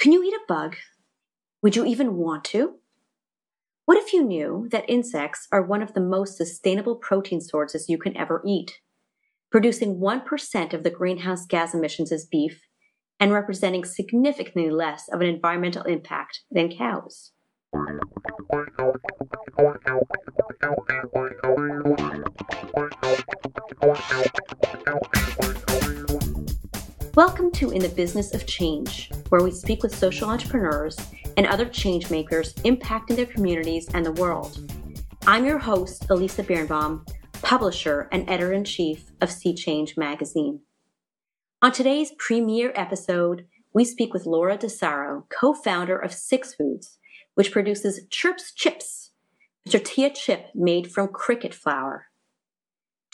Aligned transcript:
Can 0.00 0.12
you 0.12 0.24
eat 0.24 0.32
a 0.32 0.40
bug? 0.48 0.76
Would 1.60 1.76
you 1.76 1.84
even 1.84 2.16
want 2.16 2.42
to? 2.44 2.76
What 3.84 3.98
if 3.98 4.14
you 4.14 4.24
knew 4.24 4.66
that 4.70 4.88
insects 4.88 5.46
are 5.52 5.60
one 5.60 5.82
of 5.82 5.92
the 5.92 6.00
most 6.00 6.38
sustainable 6.38 6.96
protein 6.96 7.42
sources 7.42 7.86
you 7.86 7.98
can 7.98 8.16
ever 8.16 8.42
eat, 8.46 8.80
producing 9.50 10.00
1% 10.00 10.72
of 10.72 10.84
the 10.84 10.90
greenhouse 10.90 11.44
gas 11.44 11.74
emissions 11.74 12.12
as 12.12 12.24
beef 12.24 12.62
and 13.18 13.30
representing 13.30 13.84
significantly 13.84 14.70
less 14.70 15.06
of 15.12 15.20
an 15.20 15.26
environmental 15.26 15.82
impact 15.82 16.44
than 16.50 16.74
cows? 16.74 17.32
Welcome 27.16 27.50
to 27.52 27.70
In 27.70 27.82
the 27.82 27.88
Business 27.88 28.34
of 28.34 28.46
Change, 28.46 29.10
where 29.30 29.42
we 29.42 29.50
speak 29.50 29.82
with 29.82 29.92
social 29.92 30.28
entrepreneurs 30.28 30.96
and 31.36 31.44
other 31.44 31.64
change 31.64 32.08
makers 32.08 32.54
impacting 32.54 33.16
their 33.16 33.26
communities 33.26 33.88
and 33.94 34.06
the 34.06 34.12
world. 34.12 34.72
I'm 35.26 35.44
your 35.44 35.58
host, 35.58 36.08
Elisa 36.08 36.44
Birnbaum, 36.44 37.04
publisher 37.42 38.08
and 38.12 38.30
editor 38.30 38.52
in 38.52 38.62
chief 38.62 39.10
of 39.20 39.32
Sea 39.32 39.52
Change 39.52 39.96
magazine. 39.96 40.60
On 41.60 41.72
today's 41.72 42.12
premiere 42.16 42.72
episode, 42.76 43.44
we 43.74 43.84
speak 43.84 44.14
with 44.14 44.24
Laura 44.24 44.56
D'Asaro, 44.56 45.24
co 45.30 45.52
founder 45.52 45.98
of 45.98 46.14
Six 46.14 46.54
Foods, 46.54 46.98
which 47.34 47.50
produces 47.50 48.06
Chirps 48.08 48.52
Chips, 48.54 49.10
a 49.66 49.70
tortilla 49.70 50.10
chip 50.10 50.46
made 50.54 50.92
from 50.92 51.08
cricket 51.08 51.54
flour. 51.54 52.06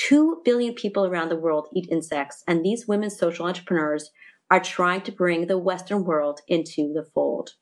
Two 0.06 0.41
billion 0.45 0.73
people 0.73 1.05
around 1.05 1.30
the 1.30 1.37
world 1.37 1.66
eat 1.74 1.88
insects, 1.91 2.45
and 2.46 2.65
these 2.65 2.87
women 2.87 3.10
social 3.10 3.45
entrepreneurs 3.45 4.12
are 4.52 4.60
trying 4.60 5.01
to 5.01 5.10
bring 5.10 5.48
the 5.48 5.59
Western 5.59 6.05
world 6.05 6.42
into 6.46 6.92
the 6.92 7.02
fold. 7.12 7.55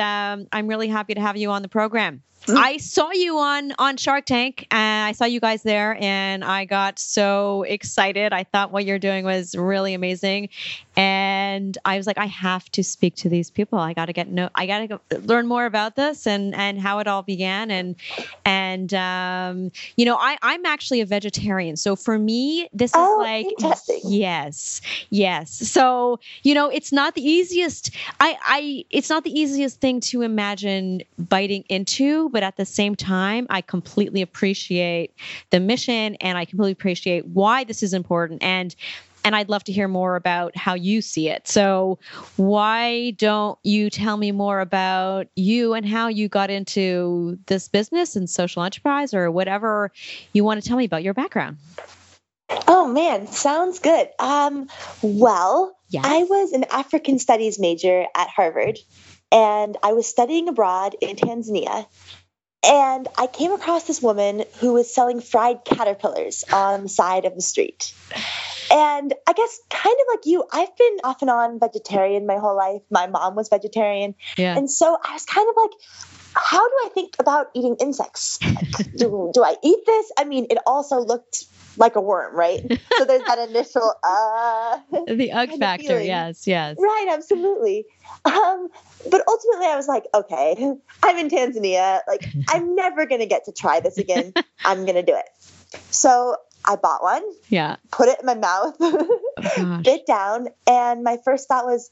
Um, 0.00 0.46
I'm 0.52 0.66
really 0.66 0.88
happy 0.88 1.14
to 1.14 1.20
have 1.20 1.36
you 1.36 1.50
on 1.50 1.62
the 1.62 1.68
program. 1.68 2.22
I 2.48 2.78
saw 2.78 3.10
you 3.12 3.38
on 3.38 3.72
on 3.78 3.96
Shark 3.96 4.24
Tank, 4.24 4.66
and 4.70 5.06
I 5.06 5.12
saw 5.12 5.26
you 5.26 5.40
guys 5.40 5.62
there, 5.62 5.96
and 6.00 6.42
I 6.42 6.64
got 6.64 6.98
so 6.98 7.64
excited. 7.64 8.32
I 8.32 8.44
thought 8.44 8.72
what 8.72 8.84
you're 8.86 8.98
doing 8.98 9.24
was 9.24 9.54
really 9.54 9.92
amazing, 9.92 10.48
and 10.96 11.76
I 11.84 11.96
was 11.96 12.06
like, 12.06 12.18
I 12.18 12.26
have 12.26 12.70
to 12.72 12.82
speak 12.82 13.14
to 13.16 13.28
these 13.28 13.50
people. 13.50 13.78
I 13.78 13.92
got 13.92 14.06
to 14.06 14.12
get 14.12 14.28
no, 14.28 14.48
I 14.54 14.66
got 14.66 14.88
to 15.10 15.18
learn 15.18 15.46
more 15.46 15.66
about 15.66 15.96
this 15.96 16.26
and 16.26 16.54
and 16.54 16.80
how 16.80 16.98
it 17.00 17.06
all 17.06 17.22
began, 17.22 17.70
and 17.70 17.96
and 18.44 18.94
um, 18.94 19.70
you 19.96 20.06
know, 20.06 20.16
I 20.16 20.38
I'm 20.40 20.64
actually 20.64 21.02
a 21.02 21.06
vegetarian, 21.06 21.76
so 21.76 21.94
for 21.94 22.18
me, 22.18 22.68
this 22.72 22.90
is 22.90 22.96
oh, 22.96 23.18
like 23.20 23.46
interesting. 23.46 24.00
yes, 24.04 24.80
yes. 25.10 25.50
So 25.50 26.20
you 26.42 26.54
know, 26.54 26.70
it's 26.70 26.90
not 26.90 27.14
the 27.14 27.22
easiest. 27.22 27.90
I 28.18 28.36
I 28.42 28.84
it's 28.88 29.10
not 29.10 29.24
the 29.24 29.38
easiest 29.38 29.80
thing 29.80 29.89
to 29.98 30.22
imagine 30.22 31.02
biting 31.18 31.64
into, 31.68 32.28
but 32.28 32.44
at 32.44 32.56
the 32.56 32.64
same 32.64 32.94
time, 32.94 33.48
I 33.50 33.60
completely 33.62 34.22
appreciate 34.22 35.12
the 35.50 35.58
mission 35.58 36.14
and 36.16 36.38
I 36.38 36.44
completely 36.44 36.72
appreciate 36.72 37.26
why 37.26 37.64
this 37.64 37.82
is 37.82 37.92
important. 37.92 38.42
And 38.42 38.76
and 39.24 39.36
I'd 39.36 39.50
love 39.50 39.64
to 39.64 39.72
hear 39.72 39.88
more 39.88 40.16
about 40.16 40.56
how 40.56 40.74
you 40.74 41.02
see 41.02 41.28
it. 41.28 41.46
So, 41.46 41.98
why 42.36 43.10
don't 43.18 43.58
you 43.62 43.90
tell 43.90 44.16
me 44.16 44.32
more 44.32 44.60
about 44.60 45.26
you 45.36 45.74
and 45.74 45.86
how 45.86 46.08
you 46.08 46.28
got 46.28 46.48
into 46.48 47.38
this 47.46 47.68
business 47.68 48.16
and 48.16 48.30
social 48.30 48.62
enterprise 48.62 49.12
or 49.12 49.30
whatever 49.30 49.90
you 50.32 50.44
want 50.44 50.62
to 50.62 50.66
tell 50.66 50.78
me 50.78 50.84
about 50.84 51.02
your 51.02 51.12
background? 51.12 51.58
Oh 52.66 52.86
man, 52.86 53.26
sounds 53.26 53.78
good. 53.78 54.08
Um, 54.18 54.68
well, 55.02 55.76
Yes. 55.90 56.04
I 56.06 56.22
was 56.22 56.52
an 56.52 56.64
African 56.70 57.18
studies 57.18 57.58
major 57.58 58.06
at 58.14 58.28
Harvard, 58.28 58.78
and 59.32 59.76
I 59.82 59.92
was 59.92 60.06
studying 60.06 60.48
abroad 60.48 60.96
in 61.00 61.16
Tanzania. 61.16 61.86
And 62.62 63.08
I 63.16 63.26
came 63.26 63.52
across 63.52 63.84
this 63.84 64.02
woman 64.02 64.44
who 64.58 64.74
was 64.74 64.92
selling 64.92 65.20
fried 65.20 65.64
caterpillars 65.64 66.44
on 66.52 66.82
the 66.82 66.88
side 66.90 67.24
of 67.24 67.34
the 67.34 67.40
street. 67.40 67.94
And 68.70 69.14
I 69.26 69.32
guess, 69.32 69.60
kind 69.70 69.96
of 69.98 70.06
like 70.14 70.26
you, 70.26 70.44
I've 70.52 70.76
been 70.76 70.98
off 71.02 71.22
and 71.22 71.30
on 71.30 71.58
vegetarian 71.58 72.26
my 72.26 72.36
whole 72.36 72.56
life. 72.56 72.82
My 72.90 73.06
mom 73.06 73.34
was 73.34 73.48
vegetarian. 73.48 74.14
Yeah. 74.36 74.56
And 74.58 74.70
so 74.70 74.96
I 75.02 75.14
was 75.14 75.24
kind 75.24 75.48
of 75.48 75.56
like, 75.56 75.70
how 76.34 76.68
do 76.68 76.74
I 76.84 76.88
think 76.90 77.16
about 77.18 77.48
eating 77.54 77.76
insects? 77.80 78.38
do, 78.96 79.30
do 79.34 79.42
I 79.42 79.56
eat 79.64 79.78
this? 79.86 80.12
I 80.18 80.24
mean, 80.24 80.46
it 80.50 80.58
also 80.66 81.00
looked 81.00 81.46
like 81.76 81.96
a 81.96 82.00
worm, 82.00 82.36
right? 82.36 82.60
So 82.98 83.04
there's 83.04 83.24
that 83.24 83.38
initial, 83.48 83.92
uh, 84.04 84.78
the 85.06 85.30
kind 85.30 85.52
of 85.52 85.58
factor. 85.58 85.86
feeling. 85.86 86.06
Yes, 86.06 86.46
yes. 86.46 86.76
right, 86.78 87.06
absolutely. 87.10 87.86
Um, 88.24 88.68
but 89.10 89.22
ultimately, 89.26 89.66
I 89.66 89.76
was 89.76 89.88
like, 89.88 90.04
okay, 90.14 90.56
I'm 91.02 91.16
in 91.18 91.28
Tanzania. 91.28 92.00
Like, 92.06 92.28
I'm 92.48 92.74
never 92.74 93.06
going 93.06 93.20
to 93.20 93.26
get 93.26 93.44
to 93.46 93.52
try 93.52 93.80
this 93.80 93.98
again. 93.98 94.32
I'm 94.64 94.84
going 94.84 94.96
to 94.96 95.02
do 95.02 95.16
it. 95.16 95.26
So 95.90 96.36
I 96.64 96.76
bought 96.76 97.02
one, 97.02 97.22
Yeah. 97.48 97.76
put 97.90 98.08
it 98.08 98.20
in 98.20 98.26
my 98.26 98.34
mouth, 98.34 98.76
Oh, 98.80 99.80
bit 99.82 100.04
down, 100.06 100.48
and 100.66 101.02
my 101.02 101.18
first 101.24 101.48
thought 101.48 101.64
was, 101.64 101.90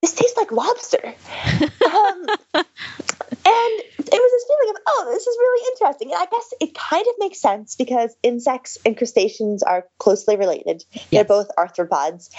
this 0.00 0.14
tastes 0.14 0.36
like 0.36 0.52
lobster. 0.52 1.04
um, 1.04 2.26
and 2.54 3.80
it 3.98 4.12
was 4.12 4.32
this 4.32 4.46
feeling 4.48 4.74
of, 4.74 4.82
oh, 4.86 5.08
this 5.12 5.26
is 5.26 5.36
really 5.38 5.68
interesting. 5.72 6.12
And 6.12 6.20
I 6.22 6.26
guess 6.26 6.54
it 6.60 6.74
kind 6.74 7.04
of 7.06 7.14
makes 7.18 7.40
sense 7.40 7.74
because 7.76 8.14
insects 8.22 8.78
and 8.86 8.96
crustaceans 8.96 9.62
are 9.62 9.84
closely 9.98 10.36
related. 10.36 10.84
They're 11.10 11.24
both 11.24 11.48
arthropods. 11.58 12.30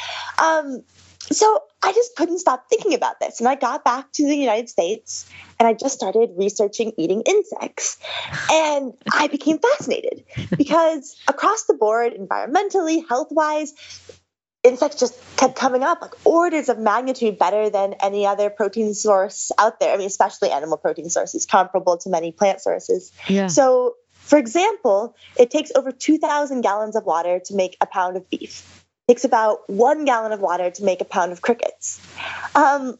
Um, 0.41 0.83
so 1.31 1.63
I 1.81 1.93
just 1.93 2.15
couldn't 2.15 2.39
stop 2.39 2.65
thinking 2.69 2.93
about 2.93 3.19
this. 3.19 3.39
And 3.39 3.47
I 3.47 3.55
got 3.55 3.83
back 3.83 4.11
to 4.13 4.25
the 4.25 4.35
United 4.35 4.69
States 4.69 5.29
and 5.59 5.67
I 5.67 5.73
just 5.73 5.95
started 5.95 6.31
researching 6.37 6.93
eating 6.97 7.21
insects. 7.21 7.97
And 8.51 8.93
I 9.13 9.27
became 9.27 9.59
fascinated 9.59 10.23
because 10.57 11.15
across 11.27 11.65
the 11.65 11.73
board, 11.73 12.13
environmentally, 12.13 13.07
health 13.07 13.27
wise, 13.31 13.73
insects 14.63 14.99
just 14.99 15.37
kept 15.37 15.55
coming 15.55 15.83
up 15.83 16.01
like 16.01 16.13
orders 16.25 16.69
of 16.69 16.77
magnitude 16.77 17.37
better 17.37 17.69
than 17.69 17.93
any 18.01 18.25
other 18.25 18.49
protein 18.49 18.93
source 18.93 19.51
out 19.57 19.79
there. 19.79 19.93
I 19.93 19.97
mean, 19.97 20.07
especially 20.07 20.51
animal 20.51 20.77
protein 20.77 21.09
sources, 21.09 21.45
comparable 21.45 21.97
to 21.99 22.09
many 22.09 22.31
plant 22.31 22.61
sources. 22.61 23.11
Yeah. 23.27 23.47
So, 23.47 23.95
for 24.11 24.37
example, 24.37 25.15
it 25.39 25.51
takes 25.51 25.71
over 25.73 25.91
2,000 25.91 26.61
gallons 26.61 26.95
of 26.95 27.05
water 27.05 27.39
to 27.45 27.55
make 27.55 27.77
a 27.79 27.85
pound 27.85 28.17
of 28.17 28.29
beef. 28.29 28.76
Takes 29.07 29.23
about 29.23 29.69
one 29.69 30.05
gallon 30.05 30.31
of 30.33 30.41
water 30.41 30.69
to 30.69 30.83
make 30.83 31.01
a 31.01 31.05
pound 31.05 31.31
of 31.31 31.41
crickets. 31.41 32.01
Um, 32.55 32.99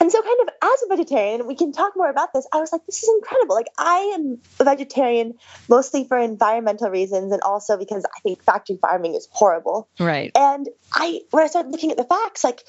and 0.00 0.12
so, 0.12 0.22
kind 0.22 0.38
of 0.42 0.48
as 0.62 0.82
a 0.84 0.96
vegetarian, 0.96 1.46
we 1.46 1.56
can 1.56 1.72
talk 1.72 1.94
more 1.96 2.08
about 2.10 2.32
this. 2.32 2.46
I 2.52 2.60
was 2.60 2.70
like, 2.72 2.86
this 2.86 3.02
is 3.02 3.10
incredible. 3.16 3.54
Like, 3.54 3.68
I 3.78 4.12
am 4.14 4.38
a 4.60 4.64
vegetarian 4.64 5.34
mostly 5.68 6.04
for 6.04 6.18
environmental 6.18 6.90
reasons 6.90 7.32
and 7.32 7.42
also 7.42 7.76
because 7.76 8.04
I 8.04 8.20
think 8.20 8.42
factory 8.42 8.76
farming 8.76 9.14
is 9.14 9.28
horrible. 9.32 9.88
Right. 9.98 10.30
And 10.36 10.68
I, 10.92 11.22
when 11.30 11.44
I 11.44 11.46
started 11.46 11.72
looking 11.72 11.90
at 11.90 11.96
the 11.96 12.04
facts, 12.04 12.44
like 12.44 12.62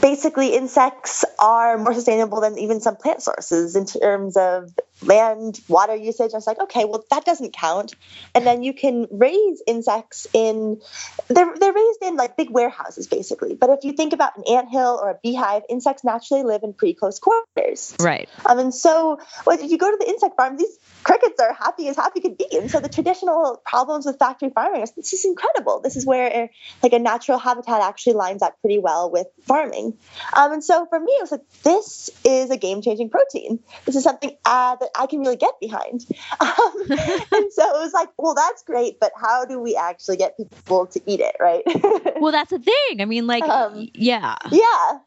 basically 0.00 0.54
insects 0.54 1.24
are 1.38 1.78
more 1.78 1.94
sustainable 1.94 2.40
than 2.40 2.58
even 2.58 2.80
some 2.80 2.96
plant 2.96 3.22
sources 3.22 3.76
in 3.76 3.86
terms 3.86 4.36
of 4.36 4.70
land, 5.02 5.60
water 5.68 5.94
usage. 5.94 6.32
I 6.32 6.36
was 6.36 6.46
like, 6.46 6.60
okay, 6.60 6.84
well 6.84 7.04
that 7.10 7.24
doesn't 7.24 7.52
count. 7.52 7.94
And 8.34 8.46
then 8.46 8.62
you 8.62 8.72
can 8.72 9.06
raise 9.10 9.62
insects 9.66 10.26
in 10.32 10.80
they're 11.28 11.54
they're 11.58 11.72
raised 11.72 12.02
in 12.02 12.16
like 12.16 12.36
big 12.36 12.50
warehouses 12.50 13.06
basically. 13.06 13.54
But 13.54 13.70
if 13.70 13.84
you 13.84 13.92
think 13.92 14.12
about 14.12 14.36
an 14.36 14.44
anthill 14.48 14.98
or 15.02 15.10
a 15.10 15.18
beehive, 15.22 15.62
insects 15.68 16.04
naturally 16.04 16.42
live 16.42 16.62
in 16.62 16.72
pretty 16.72 16.94
close 16.94 17.18
quarters. 17.18 17.94
Right. 18.00 18.28
Um, 18.46 18.58
and 18.58 18.74
so 18.74 19.18
well, 19.46 19.58
if 19.58 19.70
you 19.70 19.78
go 19.78 19.90
to 19.90 19.96
the 19.98 20.08
insect 20.08 20.36
farm, 20.36 20.56
these 20.56 20.78
crickets 21.02 21.40
are 21.40 21.52
happy 21.52 21.88
as 21.88 21.96
happy 21.96 22.20
could 22.20 22.38
be. 22.38 22.46
And 22.52 22.70
so 22.70 22.80
the 22.80 22.88
traditional 22.88 23.60
problems 23.64 24.06
with 24.06 24.18
factory 24.18 24.50
farming, 24.50 24.82
is 24.82 24.92
this 24.92 25.12
is 25.12 25.24
incredible. 25.24 25.80
This 25.80 25.96
is 25.96 26.06
where 26.06 26.50
like 26.82 26.92
a 26.92 26.98
natural 26.98 27.38
habitat 27.38 27.82
actually 27.82 28.14
lines 28.14 28.42
up 28.42 28.60
pretty 28.60 28.78
well 28.78 29.10
with 29.10 29.26
farming. 29.42 29.96
Um, 30.36 30.52
and 30.52 30.64
so 30.64 30.86
for 30.86 30.98
me, 30.98 31.12
it 31.12 31.22
was 31.22 31.32
like, 31.32 31.48
this 31.62 32.10
is 32.24 32.50
a 32.50 32.56
game 32.56 32.82
changing 32.82 33.10
protein. 33.10 33.58
This 33.84 33.96
is 33.96 34.04
something 34.04 34.36
uh, 34.44 34.76
that 34.76 34.90
I 34.96 35.06
can 35.06 35.20
really 35.20 35.36
get 35.36 35.58
behind. 35.60 36.06
Um, 36.40 36.72
and 36.90 37.52
so 37.52 37.62
it 37.62 37.80
was 37.80 37.92
like, 37.92 38.08
well, 38.18 38.34
that's 38.34 38.62
great, 38.62 38.98
but 39.00 39.12
how 39.16 39.44
do 39.44 39.58
we 39.60 39.76
actually 39.76 40.16
get 40.16 40.36
people 40.36 40.86
to 40.86 41.00
eat 41.06 41.20
it, 41.20 41.36
right? 41.40 41.62
Well, 42.20 42.32
that's 42.32 42.50
the 42.50 42.58
thing. 42.58 43.00
I 43.00 43.04
mean, 43.04 43.26
like, 43.26 43.42
Um, 43.44 43.88
yeah. 43.94 44.36
yeah. 44.50 44.98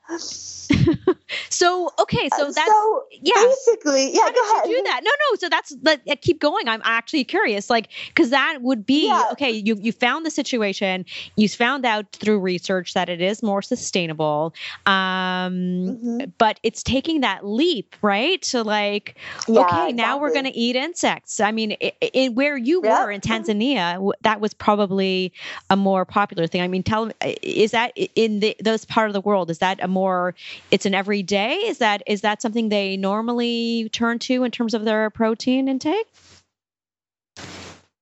So, 1.50 1.90
okay, 2.00 2.30
so 2.30 2.48
Uh, 2.48 2.52
that's 2.52 2.68
so 2.68 3.04
yeah. 3.12 3.34
basically, 3.36 4.14
yeah, 4.14 4.22
how 4.22 4.32
go 4.32 4.34
did 4.34 4.44
ahead. 4.52 4.70
you 4.70 4.78
do 4.78 4.84
that? 4.84 5.02
No, 5.04 5.10
no. 5.32 5.36
So 5.38 5.50
that's 5.50 5.76
let 5.84 6.02
uh, 6.10 6.16
keep 6.22 6.40
going. 6.40 6.68
I'm 6.68 6.82
actually 6.84 7.24
curious, 7.24 7.70
like, 7.70 7.90
because 8.08 8.30
that 8.30 8.60
would 8.62 8.86
be 8.86 9.08
Yeah. 9.08 9.24
okay. 9.32 9.52
You 9.52 9.76
you 9.82 9.92
found 9.92 10.26
the 10.26 10.32
situation. 10.32 11.06
You 11.36 11.48
found 11.50 11.86
out 11.86 12.12
through 12.14 12.40
research 12.40 12.94
that 12.94 13.10
it 13.10 13.22
is 13.22 13.42
more 13.44 13.62
sustainable. 13.62 14.54
Um, 14.86 15.98
Mhm. 16.04 16.32
but 16.38 16.60
it's 16.64 16.84
taking 16.84 17.22
that 17.22 17.46
leap, 17.46 17.96
right? 18.02 18.42
To 18.44 18.64
like, 18.64 19.18
Yeah, 19.48 19.62
okay, 19.62 19.92
now 19.92 20.18
we're 20.18 20.32
going 20.32 20.46
to 20.46 20.56
eat 20.58 20.76
insects. 20.76 21.40
I 21.40 21.52
mean, 21.52 21.72
in 21.72 22.36
where 22.36 22.58
you 22.58 22.82
Yeah. 22.82 23.06
were 23.06 23.12
in 23.12 23.22
Tanzania, 23.22 24.12
that 24.22 24.42
was 24.42 24.54
probably 24.54 25.34
a 25.70 25.76
more 25.76 26.06
popular 26.06 26.48
thing. 26.48 26.62
I 26.62 26.68
mean, 26.68 26.84
tell 26.84 27.06
me 27.08 27.14
is 27.42 27.72
that 27.72 27.94
in 28.16 28.40
the 28.40 28.56
those 28.64 28.86
part 28.86 29.10
of 29.10 29.14
the 29.14 29.22
world 29.22 29.50
is 29.50 29.60
that 29.60 29.80
a 29.84 29.88
more 29.88 30.34
it's 30.76 30.86
an 30.86 30.94
everyday? 30.94 31.54
Is 31.54 31.78
that 31.78 32.04
is 32.06 32.22
that 32.22 32.42
something 32.42 32.68
they 32.68 32.98
normally 32.98 33.90
turn 33.94 34.20
to 34.20 34.44
in 34.44 34.52
terms 34.52 34.74
of 34.74 34.84
their 34.84 35.10
protein 35.10 35.70
intake 35.70 36.06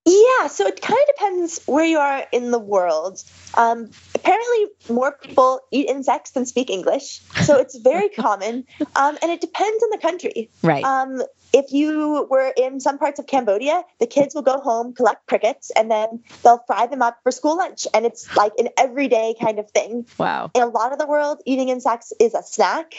yeah, 0.05 0.47
so 0.47 0.67
it 0.67 0.81
kind 0.81 0.99
of 0.99 1.15
depends 1.15 1.61
where 1.65 1.85
you 1.85 1.97
are 1.97 2.25
in 2.31 2.51
the 2.51 2.59
world. 2.59 3.23
Um, 3.55 3.89
apparently, 4.13 4.67
more 4.89 5.13
people 5.13 5.61
eat 5.71 5.87
insects 5.87 6.31
than 6.31 6.45
speak 6.45 6.69
English, 6.69 7.21
so 7.43 7.57
it's 7.57 7.77
very 7.77 8.09
common, 8.23 8.65
um, 8.95 9.17
and 9.21 9.31
it 9.31 9.39
depends 9.39 9.83
on 9.83 9.89
the 9.91 9.99
country. 9.99 10.49
Right. 10.61 10.83
Um, 10.83 11.21
if 11.53 11.71
you 11.71 12.27
were 12.29 12.51
in 12.57 12.79
some 12.79 12.97
parts 12.97 13.19
of 13.19 13.27
Cambodia, 13.27 13.83
the 13.99 14.07
kids 14.07 14.33
will 14.35 14.41
go 14.41 14.59
home, 14.59 14.93
collect 14.93 15.27
crickets, 15.27 15.71
and 15.71 15.89
then 15.89 16.23
they'll 16.43 16.63
fry 16.65 16.87
them 16.87 17.01
up 17.01 17.19
for 17.23 17.31
school 17.31 17.57
lunch, 17.57 17.87
and 17.93 18.05
it's 18.05 18.35
like 18.35 18.53
an 18.57 18.69
everyday 18.77 19.35
kind 19.39 19.59
of 19.59 19.69
thing. 19.69 20.05
Wow. 20.17 20.51
In 20.53 20.63
a 20.63 20.67
lot 20.67 20.91
of 20.91 20.99
the 20.99 21.07
world, 21.07 21.41
eating 21.45 21.69
insects 21.69 22.11
is 22.19 22.33
a 22.33 22.43
snack. 22.43 22.93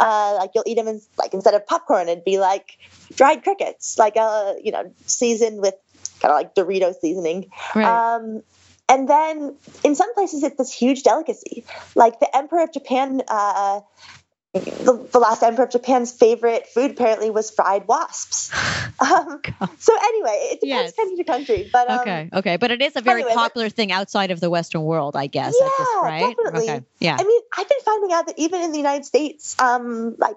Uh, 0.00 0.36
like 0.38 0.52
you'll 0.54 0.64
eat 0.66 0.76
them 0.76 0.88
in, 0.88 1.00
like 1.18 1.34
instead 1.34 1.54
of 1.54 1.66
popcorn, 1.66 2.08
it'd 2.08 2.24
be 2.24 2.38
like 2.38 2.78
dried 3.14 3.42
crickets, 3.42 3.98
like 3.98 4.16
a 4.16 4.56
you 4.62 4.72
know 4.72 4.92
seasoned 5.06 5.60
with 5.60 5.74
kind 6.20 6.32
of 6.32 6.36
like 6.36 6.54
Dorito 6.54 6.94
seasoning. 7.00 7.50
Right. 7.74 7.86
Um, 7.86 8.42
and 8.88 9.08
then 9.08 9.54
in 9.84 9.94
some 9.94 10.12
places, 10.14 10.42
it's 10.42 10.56
this 10.56 10.72
huge 10.72 11.02
delicacy. 11.02 11.64
Like 11.94 12.20
the 12.20 12.34
Emperor 12.34 12.62
of 12.62 12.72
Japan, 12.72 13.22
uh, 13.28 13.80
the, 14.54 15.08
the, 15.12 15.18
last 15.18 15.42
Emperor 15.42 15.64
of 15.64 15.70
Japan's 15.70 16.12
favorite 16.12 16.66
food 16.68 16.92
apparently 16.92 17.30
was 17.30 17.50
fried 17.50 17.86
wasps. 17.86 18.50
Um, 19.00 19.40
so 19.78 19.96
anyway, 19.96 20.48
it 20.50 20.60
depends 20.60 20.92
Yes. 20.92 20.96
country 20.96 21.16
to 21.16 21.24
country. 21.24 21.70
But 21.72 21.88
um, 21.88 22.00
okay. 22.00 22.30
Okay. 22.32 22.56
But 22.56 22.72
it 22.72 22.82
is 22.82 22.96
a 22.96 23.00
very 23.00 23.20
anyway, 23.22 23.34
popular 23.34 23.68
thing 23.68 23.92
outside 23.92 24.32
of 24.32 24.40
the 24.40 24.50
Western 24.50 24.82
world, 24.82 25.14
I 25.14 25.28
guess. 25.28 25.54
at 25.60 25.70
this, 25.78 25.88
Yeah, 25.94 26.08
right? 26.08 26.36
definitely. 26.36 26.70
Okay. 26.70 26.84
Yeah. 26.98 27.16
I 27.18 27.22
mean, 27.22 27.40
I've 27.56 27.68
been 27.68 27.78
finding 27.84 28.12
out 28.12 28.26
that 28.26 28.38
even 28.38 28.62
in 28.62 28.72
the 28.72 28.76
United 28.78 29.04
States, 29.04 29.54
um, 29.60 30.16
like 30.18 30.36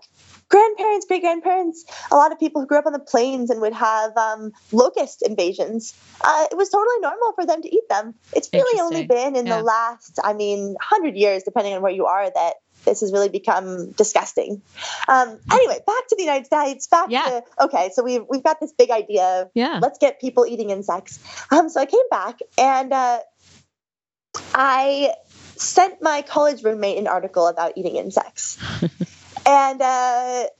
grandparents, 0.49 1.07
great 1.07 1.21
grandparents, 1.21 1.85
a 2.11 2.15
lot 2.15 2.31
of 2.31 2.39
people 2.39 2.61
who 2.61 2.67
grew 2.67 2.77
up 2.77 2.85
on 2.85 2.93
the 2.93 2.99
plains 2.99 3.49
and 3.49 3.61
would 3.61 3.73
have 3.73 4.15
um, 4.15 4.51
locust 4.71 5.23
invasions, 5.23 5.95
uh, 6.23 6.45
it 6.51 6.55
was 6.55 6.69
totally 6.69 6.99
normal 6.99 7.33
for 7.33 7.45
them 7.47 7.63
to 7.63 7.75
eat 7.75 7.89
them. 7.89 8.13
It's 8.33 8.49
really 8.53 8.79
only 8.79 9.07
been 9.07 9.35
in 9.35 9.47
Yeah. 9.47 9.57
the 9.57 9.63
last, 9.63 10.19
I 10.23 10.33
mean, 10.33 10.73
100 10.73 11.15
years, 11.15 11.43
depending 11.43 11.73
on 11.73 11.81
where 11.81 11.91
you 11.91 12.05
are, 12.05 12.29
that 12.29 12.53
this 12.85 13.01
has 13.01 13.11
really 13.11 13.29
become 13.29 13.91
disgusting. 13.91 14.61
Um, 15.07 15.37
anyway, 15.51 15.79
back 15.85 16.07
to 16.09 16.15
the 16.15 16.23
United 16.23 16.45
States. 16.45 16.87
Back 16.87 17.07
Yeah. 17.09 17.23
to 17.23 17.43
okay. 17.65 17.91
So 17.93 18.03
we've 18.03 18.23
we've 18.29 18.43
got 18.43 18.59
this 18.59 18.71
big 18.71 18.91
idea. 18.91 19.49
Yeah. 19.53 19.79
Let's 19.81 19.97
get 19.97 20.19
people 20.19 20.45
eating 20.45 20.69
insects. 20.69 21.19
Um, 21.51 21.69
so 21.69 21.81
I 21.81 21.85
came 21.85 22.07
back 22.09 22.39
and 22.57 22.91
uh, 22.93 23.19
I 24.53 25.13
sent 25.55 26.01
my 26.01 26.21
college 26.23 26.63
roommate 26.63 26.97
an 26.97 27.07
article 27.07 27.47
about 27.47 27.73
eating 27.77 27.95
insects. 27.95 28.57
And 29.45 29.81
uh, 29.81 29.85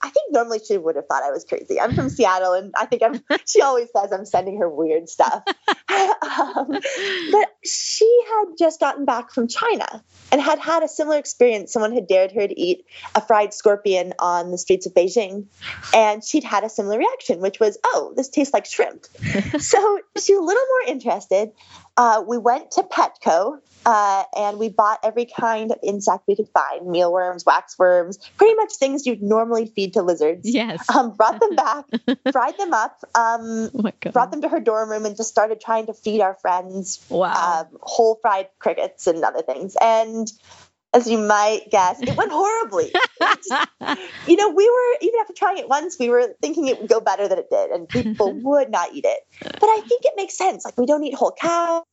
I 0.01 0.09
think 0.09 0.31
normally 0.31 0.59
she 0.65 0.77
would 0.77 0.95
have 0.95 1.05
thought 1.07 1.23
I 1.23 1.31
was 1.31 1.45
crazy. 1.45 1.79
I'm 1.79 1.93
from 1.93 2.09
Seattle, 2.09 2.53
and 2.53 2.73
I 2.77 2.85
think 2.85 3.03
I'm. 3.03 3.21
She 3.45 3.61
always 3.61 3.89
says 3.95 4.11
I'm 4.11 4.25
sending 4.25 4.59
her 4.59 4.69
weird 4.69 5.09
stuff. 5.09 5.43
um, 5.89 6.67
but 7.31 7.55
she 7.63 8.23
had 8.29 8.45
just 8.57 8.79
gotten 8.79 9.05
back 9.05 9.31
from 9.31 9.47
China 9.47 10.03
and 10.31 10.41
had 10.41 10.59
had 10.59 10.83
a 10.83 10.87
similar 10.87 11.17
experience. 11.17 11.73
Someone 11.73 11.93
had 11.93 12.07
dared 12.07 12.31
her 12.31 12.47
to 12.47 12.59
eat 12.59 12.85
a 13.13 13.21
fried 13.21 13.53
scorpion 13.53 14.13
on 14.19 14.51
the 14.51 14.57
streets 14.57 14.85
of 14.85 14.93
Beijing, 14.93 15.45
and 15.93 16.23
she'd 16.23 16.43
had 16.43 16.63
a 16.63 16.69
similar 16.69 16.97
reaction, 16.97 17.39
which 17.39 17.59
was, 17.59 17.77
"Oh, 17.83 18.13
this 18.15 18.29
tastes 18.29 18.53
like 18.53 18.65
shrimp." 18.65 19.05
so 19.59 19.99
she 20.19 20.33
was 20.33 20.41
a 20.41 20.45
little 20.45 20.65
more 20.65 20.95
interested. 20.95 21.51
Uh, 22.01 22.23
we 22.27 22.39
went 22.39 22.71
to 22.71 22.81
Petco 22.81 23.59
uh, 23.85 24.23
and 24.35 24.57
we 24.57 24.69
bought 24.69 24.97
every 25.03 25.25
kind 25.25 25.69
of 25.69 25.77
insect 25.83 26.23
we 26.27 26.35
could 26.35 26.49
find 26.49 26.87
mealworms, 26.87 27.43
waxworms, 27.43 28.17
pretty 28.37 28.55
much 28.55 28.73
things 28.73 29.05
you'd 29.05 29.21
normally 29.21 29.67
feed 29.67 29.93
to 29.93 30.01
lizards. 30.01 30.51
Yes. 30.51 30.89
Um, 30.89 31.11
brought 31.11 31.39
them 31.39 31.55
back, 31.55 31.85
fried 32.31 32.57
them 32.57 32.73
up, 32.73 33.03
um, 33.13 33.69
oh 33.75 33.91
brought 34.11 34.31
them 34.31 34.41
to 34.41 34.49
her 34.49 34.59
dorm 34.59 34.89
room, 34.89 35.05
and 35.05 35.15
just 35.15 35.29
started 35.29 35.61
trying 35.61 35.85
to 35.85 35.93
feed 35.93 36.21
our 36.21 36.33
friends 36.33 37.05
wow. 37.07 37.67
um, 37.69 37.77
whole 37.83 38.17
fried 38.19 38.47
crickets 38.57 39.05
and 39.05 39.23
other 39.23 39.43
things. 39.43 39.77
And 39.79 40.27
as 40.93 41.09
you 41.09 41.17
might 41.17 41.69
guess, 41.69 42.01
it 42.01 42.15
went 42.15 42.31
horribly. 42.31 42.91
you 44.27 44.35
know, 44.35 44.49
we 44.49 44.69
were 44.69 44.97
even 45.01 45.19
after 45.21 45.33
trying 45.33 45.57
it 45.57 45.69
once, 45.69 45.97
we 45.99 46.09
were 46.09 46.35
thinking 46.41 46.67
it 46.67 46.79
would 46.79 46.89
go 46.89 46.99
better 46.99 47.27
than 47.27 47.39
it 47.39 47.49
did, 47.49 47.71
and 47.71 47.87
people 47.89 48.33
would 48.43 48.69
not 48.69 48.93
eat 48.93 49.05
it. 49.05 49.19
But 49.41 49.67
I 49.67 49.81
think 49.87 50.01
it 50.03 50.13
makes 50.17 50.37
sense. 50.37 50.65
Like 50.65 50.77
we 50.77 50.85
don't 50.85 51.03
eat 51.03 51.15
whole 51.15 51.31
cows, 51.31 51.83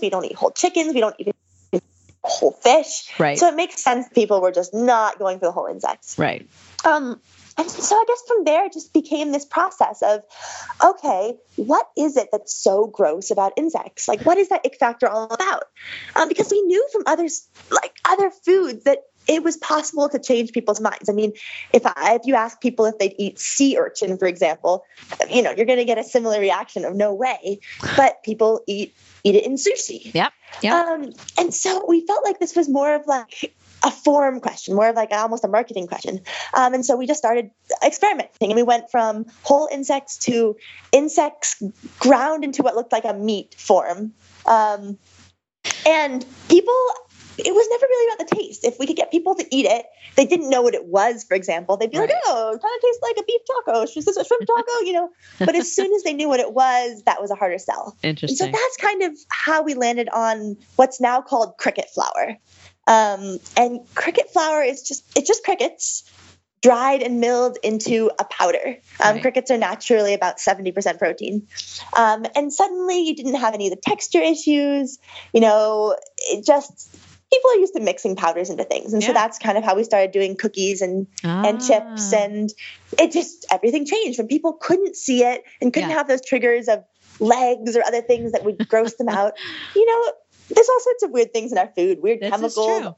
we 0.00 0.10
don't 0.10 0.24
eat 0.24 0.34
whole 0.34 0.50
chickens, 0.50 0.94
we 0.94 1.00
don't 1.00 1.16
even 1.18 1.32
eat 1.72 1.82
whole 2.22 2.52
fish. 2.52 3.08
right. 3.18 3.38
So 3.38 3.48
it 3.48 3.54
makes 3.54 3.82
sense 3.82 4.06
people 4.14 4.40
were 4.40 4.52
just 4.52 4.74
not 4.74 5.18
going 5.18 5.38
for 5.38 5.46
the 5.46 5.52
whole 5.52 5.66
insects. 5.66 6.18
right. 6.18 6.48
Um, 6.84 7.20
and 7.60 7.70
so 7.70 7.94
I 7.94 8.04
guess 8.06 8.22
from 8.26 8.44
there 8.44 8.64
it 8.66 8.72
just 8.72 8.92
became 8.94 9.32
this 9.32 9.44
process 9.44 10.02
of, 10.02 10.22
okay, 10.82 11.36
what 11.56 11.86
is 11.96 12.16
it 12.16 12.28
that's 12.32 12.54
so 12.54 12.86
gross 12.86 13.30
about 13.30 13.52
insects? 13.56 14.08
Like, 14.08 14.22
what 14.22 14.38
is 14.38 14.48
that 14.48 14.64
ick 14.64 14.76
factor 14.78 15.08
all 15.08 15.24
about? 15.24 15.64
Um, 16.16 16.28
because 16.28 16.50
we 16.50 16.62
knew 16.62 16.88
from 16.92 17.02
others, 17.06 17.46
like 17.70 17.94
other 18.04 18.30
foods, 18.30 18.84
that 18.84 19.00
it 19.28 19.44
was 19.44 19.56
possible 19.58 20.08
to 20.08 20.18
change 20.18 20.52
people's 20.52 20.80
minds. 20.80 21.08
I 21.08 21.12
mean, 21.12 21.32
if 21.72 21.86
I, 21.86 22.14
if 22.14 22.22
you 22.24 22.34
ask 22.34 22.60
people 22.60 22.86
if 22.86 22.98
they'd 22.98 23.14
eat 23.18 23.38
sea 23.38 23.76
urchin, 23.78 24.16
for 24.16 24.26
example, 24.26 24.84
you 25.30 25.42
know, 25.42 25.50
you're 25.50 25.66
going 25.66 25.78
to 25.78 25.84
get 25.84 25.98
a 25.98 26.04
similar 26.04 26.40
reaction 26.40 26.84
of 26.84 26.94
no 26.94 27.12
way. 27.14 27.60
But 27.96 28.22
people 28.22 28.62
eat 28.66 28.94
eat 29.22 29.34
it 29.34 29.44
in 29.44 29.56
sushi. 29.56 30.14
Yep. 30.14 30.32
Yep. 30.62 30.74
Um, 30.74 31.12
and 31.38 31.54
so 31.54 31.84
we 31.86 32.06
felt 32.06 32.24
like 32.24 32.40
this 32.40 32.56
was 32.56 32.68
more 32.68 32.94
of 32.94 33.06
like 33.06 33.54
a 33.82 33.90
form 33.90 34.40
question, 34.40 34.74
more 34.74 34.88
of 34.88 34.96
like 34.96 35.10
almost 35.12 35.44
a 35.44 35.48
marketing 35.48 35.86
question. 35.86 36.20
Um, 36.54 36.74
and 36.74 36.84
so 36.84 36.96
we 36.96 37.06
just 37.06 37.18
started 37.18 37.50
experimenting 37.84 38.50
and 38.50 38.56
we 38.56 38.62
went 38.62 38.90
from 38.90 39.26
whole 39.42 39.68
insects 39.72 40.18
to 40.18 40.56
insects 40.92 41.62
ground 41.98 42.44
into 42.44 42.62
what 42.62 42.74
looked 42.74 42.92
like 42.92 43.04
a 43.04 43.14
meat 43.14 43.54
form. 43.56 44.12
Um, 44.46 44.98
and 45.86 46.24
people, 46.48 46.74
it 47.38 47.54
was 47.54 47.66
never 47.70 47.86
really 47.86 48.14
about 48.14 48.28
the 48.28 48.36
taste. 48.36 48.64
If 48.64 48.78
we 48.78 48.86
could 48.86 48.96
get 48.96 49.10
people 49.10 49.34
to 49.34 49.46
eat 49.54 49.66
it, 49.66 49.86
they 50.16 50.26
didn't 50.26 50.50
know 50.50 50.62
what 50.62 50.74
it 50.74 50.84
was, 50.84 51.24
for 51.24 51.34
example. 51.34 51.76
They'd 51.76 51.90
be 51.90 51.98
like, 51.98 52.10
oh, 52.26 52.52
it 52.54 52.60
kind 52.60 52.74
of 52.76 52.82
tastes 52.82 53.02
like 53.02 53.16
a 53.18 53.22
beef 53.22 53.40
taco. 53.46 53.82
Is 53.82 54.04
this 54.04 54.16
a 54.16 54.24
shrimp 54.24 54.46
taco? 54.46 54.80
You 54.84 54.92
know, 54.92 55.10
but 55.38 55.54
as 55.54 55.74
soon 55.74 55.92
as 55.94 56.02
they 56.02 56.12
knew 56.12 56.28
what 56.28 56.40
it 56.40 56.52
was, 56.52 57.02
that 57.04 57.20
was 57.20 57.30
a 57.30 57.34
harder 57.34 57.58
sell. 57.58 57.96
And 58.30 58.38
so 58.38 58.44
that's 58.46 58.76
kind 58.78 59.02
of 59.02 59.16
how 59.28 59.62
we 59.62 59.74
landed 59.74 60.08
on 60.10 60.56
what's 60.76 61.00
now 61.00 61.22
called 61.22 61.56
cricket 61.58 61.86
flour. 61.94 62.36
Um, 62.90 63.38
and 63.56 63.80
cricket 63.94 64.26
flour 64.32 64.62
is 64.62 64.82
just 64.82 65.04
it's 65.16 65.28
just 65.28 65.44
crickets 65.44 66.04
dried 66.62 67.02
and 67.02 67.20
milled 67.20 67.56
into 67.62 68.10
a 68.18 68.24
powder. 68.24 68.76
Um, 69.02 69.14
Right. 69.14 69.22
Crickets 69.22 69.50
are 69.50 69.56
naturally 69.56 70.12
about 70.12 70.36
70% 70.38 70.98
protein. 70.98 71.46
Um, 71.96 72.26
and 72.36 72.52
suddenly 72.52 73.00
you 73.00 73.16
didn't 73.16 73.36
have 73.36 73.54
any 73.54 73.68
of 73.68 73.70
the 73.74 73.80
texture 73.80 74.20
issues. 74.20 74.98
You 75.32 75.40
know, 75.40 75.96
it 76.18 76.44
just 76.44 76.90
people 77.32 77.50
are 77.52 77.56
used 77.56 77.74
to 77.74 77.80
mixing 77.80 78.16
powders 78.16 78.50
into 78.50 78.64
things. 78.64 78.92
And 78.92 79.02
so 79.02 79.12
that's 79.14 79.38
kind 79.38 79.56
of 79.56 79.64
how 79.64 79.76
we 79.76 79.84
started 79.84 80.10
doing 80.10 80.36
cookies 80.36 80.82
and 80.82 81.06
and 81.22 81.62
chips 81.62 82.12
Ah. 82.12 82.16
and 82.24 82.50
it 82.98 83.12
just 83.12 83.46
everything 83.52 83.86
changed 83.86 84.18
when 84.18 84.26
people 84.26 84.52
couldn't 84.60 84.96
see 84.96 85.22
it 85.22 85.44
and 85.62 85.72
couldn't 85.72 85.90
Yeah. 85.90 85.96
have 85.96 86.08
those 86.08 86.20
triggers 86.26 86.68
of 86.68 86.84
legs 87.20 87.76
or 87.76 87.84
other 87.86 88.02
things 88.02 88.32
that 88.32 88.44
would 88.44 88.66
gross 88.68 88.96
them 88.96 89.08
out 89.20 89.34
you 89.76 89.86
know 89.86 90.12
there's 90.54 90.68
all 90.68 90.80
sorts 90.80 91.02
of 91.04 91.10
weird 91.10 91.32
things 91.32 91.52
in 91.52 91.58
our 91.58 91.70
food 91.76 91.98
weird 92.02 92.20
This 92.20 92.26
is 92.28 92.30
chemicals. 92.54 92.80
true. 92.80 92.94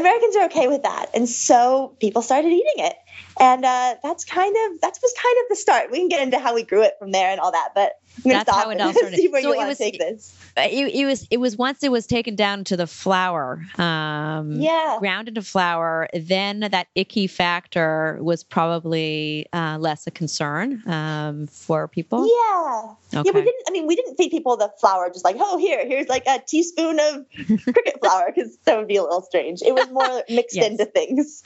americans 0.00 0.36
are 0.36 0.44
okay 0.46 0.68
with 0.68 0.82
that. 0.82 1.06
And 1.14 1.28
so 1.28 1.96
people 2.00 2.22
started 2.22 2.48
eating 2.52 2.78
it 2.78 2.96
and 3.38 3.64
uh, 3.64 3.94
that's 4.02 4.24
kind 4.24 4.54
of 4.66 4.80
that 4.80 4.98
was 5.02 5.14
kind 5.22 5.36
of 5.42 5.48
the 5.50 5.56
start 5.56 5.90
we 5.90 5.98
can 5.98 6.08
get 6.08 6.22
into 6.22 6.38
how 6.38 6.54
we 6.54 6.62
grew 6.62 6.82
it 6.82 6.94
from 6.98 7.12
there 7.12 7.30
and 7.30 7.40
all 7.40 7.52
that 7.52 7.70
but 7.74 7.92
i'm 8.18 8.22
going 8.30 8.38
to 8.40 8.44
That's 8.44 8.50
stop 8.50 8.64
how 8.64 8.70
it 8.70 8.72
and 8.74 8.82
all 8.82 8.92
started. 8.94 9.16
see 9.18 9.28
where 9.28 9.42
So 9.42 9.48
you 9.48 9.54
it 9.54 9.56
want 9.58 9.68
was- 9.68 9.78
to 9.78 9.84
take 9.84 9.98
this 9.98 10.34
It, 10.56 10.94
it 10.94 11.04
was 11.04 11.26
it 11.30 11.36
was 11.36 11.56
once 11.58 11.82
it 11.82 11.90
was 11.92 12.06
taken 12.06 12.34
down 12.34 12.64
to 12.64 12.76
the 12.78 12.86
flour, 12.86 13.62
um, 13.78 14.52
yeah 14.52 14.96
ground 14.98 15.28
into 15.28 15.42
flour. 15.42 16.08
Then 16.14 16.60
that 16.60 16.86
icky 16.94 17.26
factor 17.26 18.18
was 18.22 18.42
probably 18.42 19.46
uh, 19.52 19.76
less 19.78 20.06
a 20.06 20.10
concern 20.10 20.82
um, 20.88 21.46
for 21.46 21.88
people. 21.88 22.24
yeah 22.26 22.94
Okay. 23.14 23.28
Yeah, 23.28 23.32
we 23.32 23.42
didn't. 23.44 23.62
I 23.68 23.70
mean, 23.70 23.86
we 23.86 23.94
didn't 23.96 24.16
feed 24.16 24.30
people 24.30 24.56
the 24.56 24.70
flour 24.80 25.08
just 25.10 25.24
like, 25.24 25.36
oh, 25.38 25.56
here, 25.58 25.86
here's 25.86 26.08
like 26.08 26.24
a 26.26 26.40
teaspoon 26.46 26.98
of 26.98 27.24
cricket 27.62 27.98
flour 28.00 28.32
because 28.34 28.58
that 28.64 28.76
would 28.76 28.88
be 28.88 28.96
a 28.96 29.02
little 29.02 29.22
strange. 29.22 29.62
It 29.62 29.74
was 29.74 29.88
more 29.90 30.22
mixed 30.28 30.56
Yes. 30.56 30.70
into 30.72 30.84
things. 30.86 31.44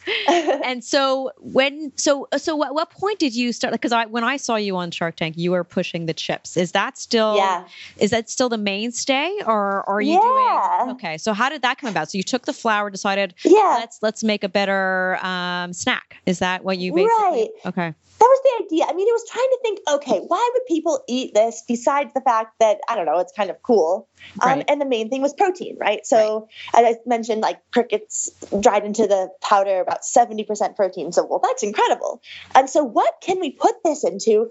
and 0.65 0.83
so 0.83 1.31
when 1.61 1.93
so 1.97 2.27
so 2.39 2.65
at 2.65 2.73
what 2.73 2.91
point 2.91 3.19
did 3.19 3.35
you 3.35 3.53
start 3.53 3.73
because 3.73 3.93
I 3.93 4.07
when 4.07 4.25
I 4.25 4.39
saw 4.39 4.57
you 4.57 4.77
on 4.77 4.91
Shark 4.91 5.17
Tank 5.17 5.37
you 5.37 5.51
were 5.51 5.63
pushing 5.63 6.07
the 6.07 6.15
chips 6.15 6.57
is 6.57 6.73
that 6.73 6.97
still 6.97 7.37
yeah, 7.37 7.67
is 7.99 8.11
that 8.13 8.31
still 8.31 8.49
the 8.49 8.57
mainstay 8.57 9.29
or, 9.47 9.85
or 9.87 9.97
are 9.97 10.01
you 10.01 10.15
Yeah. 10.15 10.79
doing 10.85 10.91
okay 10.97 11.19
so 11.19 11.35
how 11.35 11.49
did 11.51 11.61
that 11.63 11.77
come 11.79 11.91
about 11.91 12.11
so 12.11 12.17
you 12.17 12.23
took 12.25 12.47
the 12.47 12.55
flour 12.55 12.89
decided 12.89 13.35
yeah. 13.45 13.77
let's 13.79 13.99
let's 14.01 14.25
make 14.25 14.43
a 14.43 14.49
better 14.49 15.19
um, 15.23 15.75
snack 15.75 16.17
is 16.25 16.39
that 16.39 16.65
what 16.65 16.79
you 16.79 16.95
basically 16.95 17.51
Right. 17.65 17.67
okay 17.67 17.95
That 18.21 18.27
was 18.27 18.41
the 18.45 18.65
idea. 18.67 18.85
I 18.87 18.93
mean, 18.93 19.09
it 19.09 19.13
was 19.13 19.27
trying 19.31 19.49
to 19.49 19.59
think, 19.63 19.81
okay, 19.91 20.19
why 20.27 20.51
would 20.53 20.67
people 20.67 21.03
eat 21.09 21.33
this 21.33 21.65
besides 21.67 22.13
the 22.13 22.21
fact 22.21 22.55
that 22.61 22.79
I 22.87 22.95
don't 22.95 23.07
know, 23.07 23.19
it's 23.19 23.33
kind 23.33 23.49
of 23.49 23.63
cool. 23.63 24.09
Um, 24.43 24.59
Right. 24.59 24.65
and 24.69 24.79
the 24.79 24.85
main 24.85 25.09
thing 25.09 25.23
was 25.23 25.33
protein, 25.33 25.79
right? 25.81 26.07
So 26.07 26.49
as 26.75 26.97
I 26.97 26.99
mentioned, 27.07 27.41
like 27.41 27.61
crickets 27.73 28.29
dried 28.61 28.85
into 28.85 29.07
the 29.07 29.31
powder 29.41 29.81
about 29.81 30.03
70% 30.03 30.77
protein. 30.77 31.13
So 31.13 31.25
well, 31.25 31.41
that's 31.43 31.63
incredible. 31.63 32.21
And 32.55 32.69
so 32.69 32.85
what 32.85 33.15
can 33.23 33.41
we 33.41 33.53
put 33.53 33.77
this 33.83 34.05
into 34.05 34.51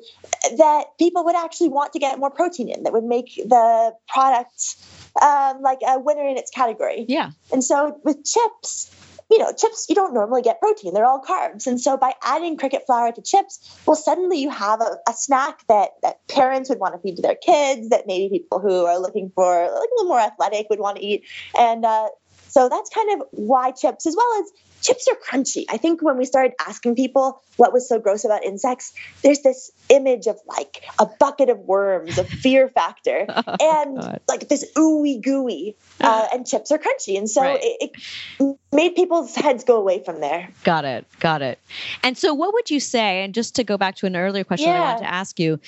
that 0.57 0.85
people 0.97 1.25
would 1.25 1.35
actually 1.35 1.69
want 1.69 1.93
to 1.93 1.99
get 1.99 2.17
more 2.17 2.31
protein 2.31 2.69
in 2.69 2.83
that 2.83 2.93
would 2.93 3.03
make 3.03 3.35
the 3.35 3.93
product 4.07 4.77
um, 5.21 5.61
like 5.61 5.79
a 5.87 5.99
winner 5.99 6.27
in 6.27 6.37
its 6.37 6.49
category? 6.49 7.05
Yeah. 7.07 7.29
And 7.53 7.63
so 7.63 7.99
with 8.03 8.25
chips, 8.25 8.89
you 9.29 9.37
know, 9.37 9.53
chips, 9.53 9.85
you 9.89 9.95
don't 9.95 10.13
normally 10.13 10.41
get 10.41 10.59
protein. 10.59 10.93
They're 10.93 11.05
all 11.05 11.21
carbs. 11.21 11.67
And 11.67 11.79
so 11.79 11.97
by 11.97 12.13
adding 12.23 12.57
cricket 12.57 12.83
flour 12.85 13.11
to 13.11 13.21
chips, 13.21 13.79
well, 13.85 13.95
suddenly 13.95 14.39
you 14.39 14.49
have 14.49 14.81
a, 14.81 14.97
a 15.07 15.13
snack 15.13 15.65
that, 15.67 15.91
that 16.01 16.27
parents 16.27 16.69
would 16.69 16.79
want 16.79 16.95
to 16.95 16.99
feed 16.99 17.17
to 17.17 17.21
their 17.21 17.35
kids, 17.35 17.89
that 17.89 18.07
maybe 18.07 18.39
people 18.39 18.59
who 18.59 18.85
are 18.85 18.99
looking 18.99 19.31
for 19.35 19.61
like 19.61 19.71
a 19.71 19.95
little 19.97 20.07
more 20.07 20.19
athletic 20.19 20.67
would 20.69 20.79
want 20.79 20.97
to 20.97 21.05
eat. 21.05 21.25
And 21.57 21.85
uh, 21.85 22.09
so 22.49 22.69
that's 22.69 22.89
kind 22.89 23.21
of 23.21 23.27
why 23.31 23.71
chips, 23.71 24.05
as 24.05 24.15
well 24.15 24.41
as 24.41 24.51
chips 24.81 25.07
are 25.09 25.17
crunchy. 25.29 25.65
I 25.69 25.77
think 25.77 26.01
when 26.01 26.17
we 26.17 26.25
started 26.25 26.53
asking 26.65 26.95
people 26.95 27.41
what 27.57 27.73
was 27.73 27.87
so 27.87 27.99
gross 27.99 28.23
about 28.25 28.43
insects, 28.43 28.91
there's 29.23 29.41
this 29.41 29.71
image 29.89 30.27
of 30.27 30.37
like 30.47 30.81
a 30.99 31.07
bucket 31.19 31.49
of 31.49 31.59
worms, 31.59 32.17
a 32.17 32.23
fear 32.23 32.69
factor, 32.69 33.25
and 33.61 33.97
God. 33.97 34.21
like 34.27 34.47
this 34.49 34.65
ooey 34.77 35.21
gooey. 35.21 35.75
Uh, 36.01 36.25
and 36.31 36.47
chips 36.47 36.71
are 36.71 36.77
crunchy, 36.77 37.17
and 37.17 37.29
so 37.29 37.41
Right. 37.41 37.59
it, 37.61 37.91
it 38.39 38.57
made 38.71 38.95
people's 38.95 39.35
heads 39.35 39.65
go 39.65 39.75
away 39.75 40.01
from 40.01 40.21
there. 40.21 40.49
Got 40.63 40.85
it. 40.85 41.05
Got 41.19 41.41
it. 41.41 41.59
And 42.03 42.17
so, 42.17 42.33
what 42.33 42.53
would 42.53 42.69
you 42.71 42.79
say? 42.79 43.21
And 43.25 43.33
just 43.33 43.53
to 43.55 43.65
go 43.65 43.77
back 43.77 43.95
to 43.95 44.05
an 44.05 44.15
earlier 44.15 44.45
question 44.45 44.69
I 44.69 44.75
Yeah. 44.75 44.79
wanted 44.79 44.99
to 44.99 45.13
ask 45.13 45.37
you, 45.41 45.59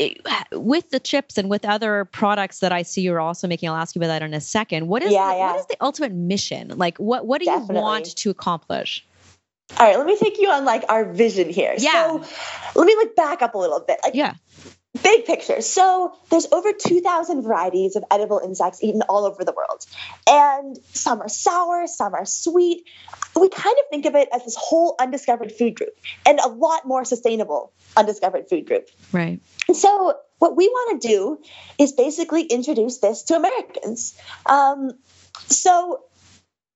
it- 0.00 0.20
with 0.52 0.90
the 0.90 0.98
chips 1.00 1.38
and 1.38 1.48
with 1.50 1.64
other 1.64 2.04
products 2.06 2.60
that 2.60 2.72
I 2.72 2.82
see 2.82 3.02
you're 3.02 3.20
also 3.20 3.46
making, 3.46 3.68
I'll 3.68 3.76
ask 3.76 3.94
you 3.94 4.00
about 4.00 4.08
that 4.08 4.22
in 4.22 4.34
a 4.34 4.40
second. 4.40 4.88
What 4.88 5.02
is 5.02 5.12
Yeah, 5.12 5.30
the, 5.32 5.36
yeah. 5.38 5.46
what 5.52 5.60
is 5.60 5.66
the 5.66 5.76
ultimate 5.80 6.12
mission? 6.12 6.72
Like, 6.76 6.98
what 6.98 7.26
what 7.26 7.40
do 7.40 7.44
Definitely. 7.46 7.76
you 7.76 7.80
want 7.82 8.16
to 8.16 8.30
accomplish? 8.30 9.04
All 9.78 9.86
right, 9.86 9.96
let 9.96 10.06
me 10.06 10.16
take 10.16 10.40
you 10.40 10.50
on 10.50 10.64
like 10.64 10.84
our 10.88 11.04
vision 11.04 11.48
here. 11.48 11.74
Yeah. 11.78 11.92
So 11.92 12.24
let 12.74 12.86
me 12.86 12.96
like 12.96 13.14
back 13.14 13.42
up 13.42 13.54
a 13.54 13.58
little 13.58 13.80
bit. 13.80 13.98
Like 14.02 14.14
Yeah. 14.14 14.34
Big 15.02 15.24
picture. 15.24 15.60
So 15.60 16.12
there's 16.30 16.46
over 16.52 16.72
2,000 16.72 17.42
varieties 17.42 17.96
of 17.96 18.04
edible 18.10 18.40
insects 18.42 18.82
eaten 18.82 19.02
all 19.02 19.24
over 19.24 19.44
the 19.44 19.52
world. 19.52 19.86
And 20.28 20.78
some 20.92 21.20
are 21.20 21.28
sour, 21.28 21.86
some 21.86 22.14
are 22.14 22.24
sweet. 22.24 22.84
We 23.36 23.48
kind 23.48 23.76
of 23.78 23.84
think 23.90 24.06
of 24.06 24.14
it 24.14 24.28
as 24.32 24.44
this 24.44 24.56
whole 24.58 24.96
undiscovered 24.98 25.52
food 25.52 25.76
group 25.76 25.96
and 26.26 26.40
a 26.40 26.48
lot 26.48 26.86
more 26.86 27.04
sustainable 27.04 27.72
undiscovered 27.96 28.48
food 28.48 28.66
group. 28.66 28.88
Right. 29.12 29.40
And 29.68 29.76
so, 29.76 30.16
what 30.38 30.56
we 30.56 30.68
want 30.68 31.02
to 31.02 31.08
do 31.08 31.38
is 31.78 31.92
basically 31.92 32.42
introduce 32.42 32.98
this 32.98 33.24
to 33.24 33.36
Americans. 33.36 34.18
Um, 34.46 34.92
so, 35.48 36.02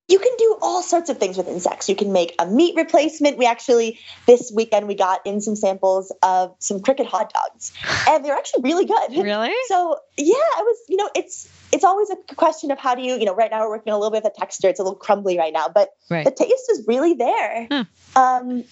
you 0.07 0.19
can 0.19 0.33
do 0.37 0.59
all 0.61 0.83
sorts 0.83 1.09
of 1.09 1.19
things 1.19 1.37
with 1.39 1.49
insects. 1.49 1.89
You 1.89 1.97
can 1.97 2.13
make 2.13 2.35
a 2.39 2.47
meat 2.47 2.75
replacement. 2.77 3.39
We 3.39 3.47
actually, 3.47 3.99
this 4.27 4.53
weekend, 4.55 4.87
we 4.87 4.95
got 4.95 5.27
in 5.27 5.41
some 5.41 5.57
samples 5.57 6.13
of 6.23 6.55
some 6.59 6.81
cricket 6.81 7.07
hot 7.07 7.33
dogs, 7.33 7.73
and 8.09 8.25
they're 8.25 8.35
actually 8.37 8.63
really 8.63 8.85
good. 8.85 9.11
Really? 9.25 9.53
So 9.69 9.99
yeah, 10.17 10.35
it 10.35 10.65
was. 10.65 10.79
You 10.89 10.97
know, 10.99 11.11
it's 11.15 11.49
it's 11.73 11.85
always 11.85 12.11
a 12.11 12.35
question 12.35 12.71
of 12.71 12.79
how 12.79 12.95
do 12.95 13.03
you. 13.03 13.15
You 13.15 13.25
know, 13.25 13.35
right 13.35 13.51
now 13.51 13.61
we're 13.63 13.71
working 13.71 13.93
on 13.93 13.97
a 13.97 13.99
little 13.99 14.13
bit 14.13 14.25
of 14.27 14.33
the 14.33 14.39
texture. 14.39 14.69
It's 14.69 14.81
a 14.81 14.83
little 14.83 14.99
crumbly 14.99 15.39
right 15.39 15.53
now, 15.53 15.69
but 15.69 15.91
Right. 16.11 16.25
the 16.25 16.31
taste 16.31 16.71
is 16.71 16.85
really 16.87 17.15
there. 17.15 17.69
Huh. 17.71 17.85
Um, 18.15 18.65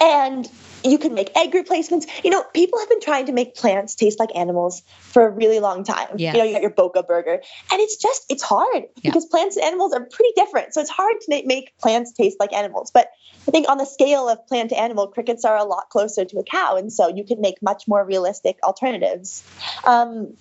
and 0.00 0.48
you 0.84 0.98
can 0.98 1.14
make 1.14 1.36
egg 1.36 1.54
replacements. 1.54 2.06
You 2.22 2.30
know, 2.30 2.44
people 2.54 2.78
have 2.78 2.88
been 2.88 3.00
trying 3.00 3.26
to 3.26 3.32
make 3.32 3.54
plants 3.56 3.94
taste 3.94 4.18
like 4.18 4.30
animals 4.34 4.82
for 5.00 5.26
a 5.26 5.30
really 5.30 5.60
long 5.60 5.84
time. 5.84 6.08
Yes. 6.16 6.34
You 6.34 6.40
know, 6.40 6.46
you 6.46 6.52
got 6.52 6.62
your 6.62 6.70
Boca 6.70 7.02
burger, 7.02 7.32
and 7.72 7.80
it's 7.80 7.96
just 7.96 8.24
it's 8.28 8.42
hard 8.42 8.84
Yeah. 8.96 9.10
because 9.10 9.26
plants 9.26 9.56
and 9.56 9.64
animals 9.64 9.92
are 9.92 10.04
pretty 10.04 10.32
different. 10.36 10.74
So 10.74 10.80
it's 10.80 10.90
hard 10.90 11.20
to 11.22 11.42
make 11.46 11.76
plants 11.78 12.12
taste 12.12 12.38
like 12.38 12.52
animals. 12.52 12.90
But 12.92 13.08
I 13.46 13.50
think 13.50 13.68
on 13.68 13.78
the 13.78 13.86
scale 13.86 14.28
of 14.28 14.46
plant 14.46 14.70
to 14.70 14.78
animal, 14.78 15.08
crickets 15.08 15.44
are 15.44 15.56
a 15.56 15.64
lot 15.64 15.88
closer 15.90 16.24
to 16.24 16.38
a 16.38 16.44
cow, 16.44 16.76
and 16.76 16.92
so 16.92 17.08
you 17.08 17.24
can 17.24 17.40
make 17.40 17.60
much 17.62 17.88
more 17.88 18.04
realistic 18.04 18.58
alternatives. 18.62 19.42
Um, 19.84 20.34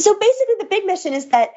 so 0.00 0.18
basically, 0.18 0.54
the 0.60 0.66
big 0.70 0.84
mission 0.84 1.12
is 1.12 1.26
that 1.26 1.50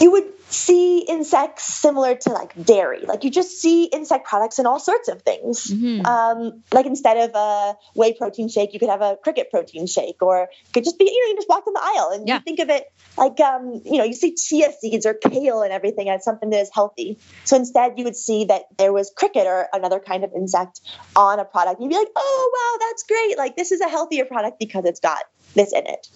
you 0.00 0.10
would 0.12 0.24
see 0.50 1.00
insects 1.00 1.64
similar 1.64 2.14
to 2.14 2.30
like 2.30 2.54
dairy. 2.64 3.00
Like 3.06 3.22
you 3.24 3.30
just 3.30 3.60
see 3.60 3.84
insect 3.84 4.26
products 4.26 4.58
in 4.58 4.64
all 4.66 4.78
sorts 4.80 5.08
of 5.08 5.20
things. 5.22 5.66
Mhm. 5.66 6.06
Um, 6.06 6.62
like 6.72 6.86
instead 6.86 7.16
of 7.28 7.34
a 7.34 7.76
whey 7.94 8.14
protein 8.14 8.48
shake, 8.48 8.72
you 8.72 8.78
could 8.78 8.88
have 8.88 9.02
a 9.02 9.16
cricket 9.22 9.50
protein 9.50 9.86
shake, 9.86 10.22
or 10.22 10.42
it 10.44 10.72
could 10.72 10.84
just 10.84 10.98
be, 10.98 11.04
you 11.04 11.24
know, 11.24 11.30
you 11.30 11.36
just 11.36 11.48
walk 11.48 11.66
down 11.66 11.74
the 11.74 11.82
aisle 11.82 12.10
and 12.14 12.26
Yeah. 12.28 12.36
you 12.36 12.40
think 12.40 12.60
of 12.60 12.70
it 12.70 12.90
like, 13.18 13.38
um, 13.40 13.82
you 13.84 13.98
know, 13.98 14.04
you 14.04 14.14
see 14.14 14.34
chia 14.34 14.72
seeds 14.80 15.04
or 15.04 15.14
kale 15.14 15.60
and 15.62 15.72
everything 15.72 16.08
as 16.08 16.24
something 16.24 16.48
that 16.50 16.60
is 16.60 16.70
healthy. 16.72 17.18
So 17.44 17.56
instead, 17.56 17.98
you 17.98 18.04
would 18.04 18.16
see 18.16 18.44
that 18.46 18.62
there 18.78 18.92
was 18.92 19.10
cricket 19.14 19.46
or 19.46 19.68
another 19.72 20.00
kind 20.00 20.24
of 20.24 20.32
insect 20.34 20.80
on 21.16 21.40
a 21.40 21.44
product. 21.44 21.80
You'd 21.80 21.90
be 21.90 21.96
like, 21.96 22.08
oh, 22.16 22.50
wow, 22.80 22.86
that's 22.88 23.02
great. 23.02 23.36
Like 23.36 23.56
this 23.56 23.72
is 23.72 23.80
a 23.80 23.88
healthier 23.88 24.24
product 24.24 24.58
because 24.58 24.84
it's 24.86 25.00
got 25.00 25.24
this 25.54 25.72
in 25.72 25.86
it. 25.86 26.08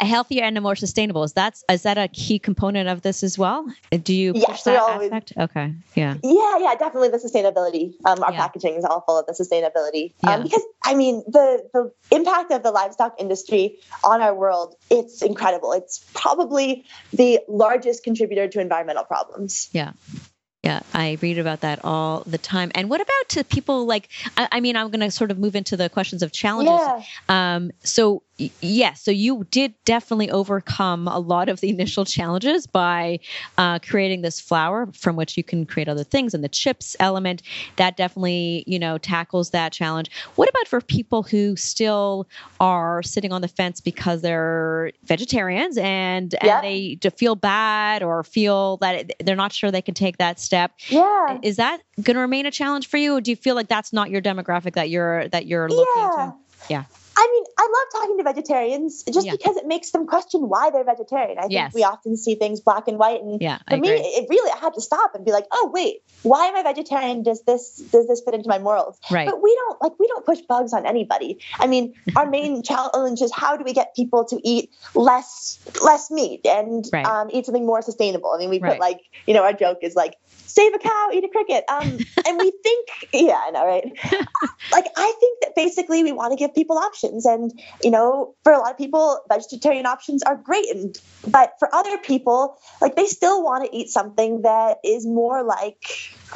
a 0.00 0.04
healthier 0.04 0.44
and 0.44 0.56
a 0.56 0.60
more 0.60 0.76
sustainable. 0.76 1.24
Is 1.24 1.32
that 1.32 1.60
is 1.70 1.82
that 1.82 1.98
a 1.98 2.06
key 2.08 2.38
component 2.38 2.88
of 2.88 2.97
this 3.02 3.22
as 3.22 3.38
well? 3.38 3.66
Do 3.90 4.14
you 4.14 4.32
push 4.32 4.42
Yes, 4.48 4.64
that 4.64 4.78
always- 4.78 5.10
aspect? 5.12 5.32
Okay. 5.38 5.74
Yeah. 5.94 6.14
Yeah, 6.22 6.58
yeah, 6.58 6.74
definitely 6.76 7.08
the 7.08 7.18
sustainability. 7.18 7.94
Um, 8.04 8.22
our 8.22 8.32
Yeah. 8.32 8.38
packaging 8.40 8.74
is 8.74 8.84
all 8.84 9.00
full 9.02 9.18
of 9.18 9.26
the 9.26 9.32
sustainability. 9.32 10.12
Yeah. 10.22 10.34
Um, 10.34 10.42
because 10.42 10.62
I 10.84 10.94
mean, 10.94 11.22
the 11.26 11.64
the 11.72 11.92
impact 12.16 12.50
of 12.52 12.62
the 12.62 12.70
livestock 12.70 13.16
industry 13.18 13.78
on 14.04 14.20
our 14.20 14.34
world, 14.34 14.74
it's 14.90 15.22
incredible. 15.22 15.72
It's 15.72 16.04
probably 16.14 16.84
the 17.12 17.40
largest 17.48 18.04
contributor 18.04 18.48
to 18.48 18.60
environmental 18.60 19.04
problems. 19.04 19.68
Yeah. 19.72 19.92
Yeah, 20.64 20.80
I 20.92 21.16
read 21.22 21.38
about 21.38 21.60
that 21.60 21.84
all 21.84 22.24
the 22.26 22.36
time. 22.36 22.72
And 22.74 22.90
what 22.90 23.00
about 23.00 23.28
to 23.30 23.44
people 23.44 23.86
like? 23.86 24.08
I, 24.36 24.48
I 24.52 24.60
mean, 24.60 24.76
I'm 24.76 24.90
going 24.90 25.00
to 25.00 25.10
sort 25.12 25.30
of 25.30 25.38
move 25.38 25.54
into 25.54 25.76
the 25.76 25.88
questions 25.88 26.22
of 26.24 26.32
challenges. 26.32 26.72
Yeah. 26.74 27.02
Um, 27.28 27.70
so 27.84 28.22
yes, 28.60 29.02
so 29.02 29.10
you 29.10 29.44
did 29.50 29.74
definitely 29.84 30.30
overcome 30.30 31.08
a 31.08 31.18
lot 31.18 31.48
of 31.48 31.60
the 31.60 31.68
initial 31.68 32.04
challenges 32.04 32.66
by 32.66 33.18
uh, 33.56 33.78
creating 33.80 34.22
this 34.22 34.40
flour 34.40 34.88
from 34.94 35.16
which 35.16 35.36
you 35.36 35.44
can 35.44 35.66
create 35.66 35.88
other 35.88 36.04
things, 36.04 36.34
and 36.34 36.44
the 36.44 36.48
chips 36.48 36.96
element 37.00 37.42
that 37.76 37.96
definitely 37.96 38.64
you 38.66 38.78
know 38.78 38.98
tackles 38.98 39.50
that 39.50 39.72
challenge. 39.72 40.10
What 40.36 40.48
about 40.48 40.68
for 40.68 40.80
people 40.80 41.22
who 41.22 41.56
still 41.56 42.28
are 42.60 43.02
sitting 43.02 43.32
on 43.32 43.40
the 43.40 43.48
fence 43.48 43.80
because 43.80 44.22
they're 44.22 44.92
vegetarians 45.04 45.76
and 45.78 46.34
Yeah. 46.42 46.56
and 46.60 46.64
they 46.64 47.10
feel 47.16 47.34
bad 47.34 48.02
or 48.02 48.22
feel 48.24 48.76
that 48.78 49.12
they're 49.24 49.36
not 49.36 49.52
sure 49.52 49.70
they 49.70 49.82
can 49.82 49.94
take 49.94 50.18
that 50.18 50.38
step? 50.38 50.72
Yeah. 50.88 51.38
Is 51.42 51.56
that 51.56 51.80
going 52.02 52.14
to 52.14 52.20
remain 52.20 52.46
a 52.46 52.50
challenge 52.50 52.86
for 52.88 52.96
you, 52.96 53.16
or 53.16 53.20
do 53.20 53.30
you 53.30 53.36
feel 53.36 53.54
like 53.54 53.68
that's 53.68 53.92
not 53.92 54.10
your 54.10 54.22
demographic 54.22 54.74
that 54.74 54.90
you're 54.90 55.28
that 55.28 55.46
you're 55.46 55.68
looking 55.68 56.02
Yeah. 56.02 56.10
to? 56.10 56.34
Yeah. 56.70 56.84
I 57.20 57.28
mean, 57.32 57.44
I 57.58 57.62
love 57.62 58.00
talking 58.00 58.16
to 58.18 58.22
vegetarians 58.22 59.02
just 59.12 59.26
Yeah. 59.26 59.32
because 59.32 59.56
it 59.56 59.66
makes 59.66 59.90
them 59.90 60.06
question 60.06 60.42
why 60.48 60.70
they're 60.70 60.84
vegetarian. 60.84 61.36
I 61.38 61.42
think 61.42 61.52
Yes. 61.52 61.74
we 61.74 61.82
often 61.82 62.16
see 62.16 62.36
things 62.36 62.60
black 62.60 62.86
and 62.86 62.96
white, 62.96 63.20
and 63.20 63.42
Yeah, 63.42 63.58
for 63.68 63.76
me, 63.76 63.88
it 63.90 64.26
really 64.30 64.50
I 64.52 64.56
had 64.58 64.74
to 64.74 64.80
stop 64.80 65.14
and 65.16 65.24
be 65.24 65.32
like, 65.32 65.46
oh 65.50 65.68
wait, 65.74 65.96
why 66.22 66.46
am 66.46 66.54
I 66.56 66.62
vegetarian? 66.62 67.24
Does 67.24 67.42
this 67.42 67.82
does 67.90 68.06
this 68.06 68.22
fit 68.24 68.34
into 68.34 68.48
my 68.48 68.58
morals? 68.60 68.98
Right. 69.10 69.26
But 69.26 69.42
we 69.42 69.52
don't 69.54 69.82
like 69.82 69.92
we 69.98 70.06
don't 70.06 70.24
push 70.24 70.40
bugs 70.48 70.72
on 70.72 70.86
anybody. 70.86 71.38
I 71.58 71.66
mean, 71.66 71.92
our 72.14 72.28
main 72.30 72.62
challenge 72.70 73.20
is 73.20 73.32
how 73.34 73.56
do 73.56 73.64
we 73.64 73.72
get 73.72 73.94
people 73.96 74.24
to 74.26 74.40
eat 74.44 74.70
less 74.94 75.58
less 75.82 76.10
meat 76.12 76.42
and 76.46 76.84
Right. 76.92 77.04
um, 77.04 77.28
eat 77.32 77.46
something 77.46 77.66
more 77.66 77.82
sustainable. 77.82 78.30
I 78.32 78.38
mean, 78.38 78.50
we 78.50 78.60
Right. 78.60 78.72
put 78.72 78.80
like 78.80 79.00
you 79.26 79.34
know 79.34 79.42
our 79.42 79.52
joke 79.52 79.78
is 79.82 79.96
like 79.96 80.14
save 80.46 80.72
a 80.72 80.78
cow, 80.78 81.10
eat 81.12 81.24
a 81.24 81.28
cricket. 81.28 81.64
Um, 81.68 81.98
and 82.26 82.38
we 82.38 82.52
think 82.62 82.88
yeah, 83.12 83.40
I 83.46 83.50
know, 83.50 83.66
right? 83.66 83.84
like 84.72 84.86
I 84.96 85.12
think 85.20 85.38
that 85.42 85.52
basically 85.54 86.02
we 86.02 86.12
want 86.12 86.32
to 86.32 86.36
give 86.36 86.54
people 86.54 86.78
options, 86.78 87.07
and 87.26 87.52
you 87.82 87.90
know, 87.90 88.34
for 88.44 88.52
a 88.52 88.58
lot 88.58 88.70
of 88.70 88.78
people, 88.78 89.20
vegetarian 89.28 89.86
options 89.86 90.22
are 90.22 90.36
great, 90.36 90.68
and 90.74 90.96
but 91.26 91.54
for 91.58 91.72
other 91.74 91.98
people, 91.98 92.58
like 92.80 92.96
they 92.96 93.06
still 93.06 93.42
want 93.42 93.64
to 93.64 93.76
eat 93.76 93.88
something 93.88 94.42
that 94.42 94.78
is 94.84 95.06
more 95.06 95.42
like 95.42 95.82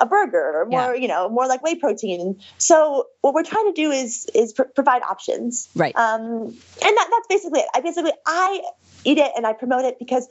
a 0.00 0.06
burger 0.06 0.60
or 0.62 0.66
more, 0.66 0.94
you 0.96 1.08
know, 1.08 1.28
more 1.28 1.46
like 1.46 1.62
whey 1.62 1.74
protein. 1.74 2.40
So 2.58 3.06
what 3.20 3.34
we're 3.34 3.44
trying 3.44 3.66
to 3.66 3.72
do 3.72 3.90
is 3.90 4.26
is 4.34 4.52
pr- 4.52 4.62
provide 4.74 5.02
options, 5.02 5.68
Right. 5.74 5.94
um, 5.96 6.22
and 6.22 6.52
that, 6.96 7.08
that's 7.10 7.26
basically 7.28 7.60
it. 7.60 7.66
I 7.74 7.80
basically 7.80 8.12
I 8.26 8.62
eat 9.04 9.18
it 9.18 9.32
and 9.36 9.46
I 9.46 9.52
promote 9.52 9.84
it 9.84 9.98
because 9.98 10.28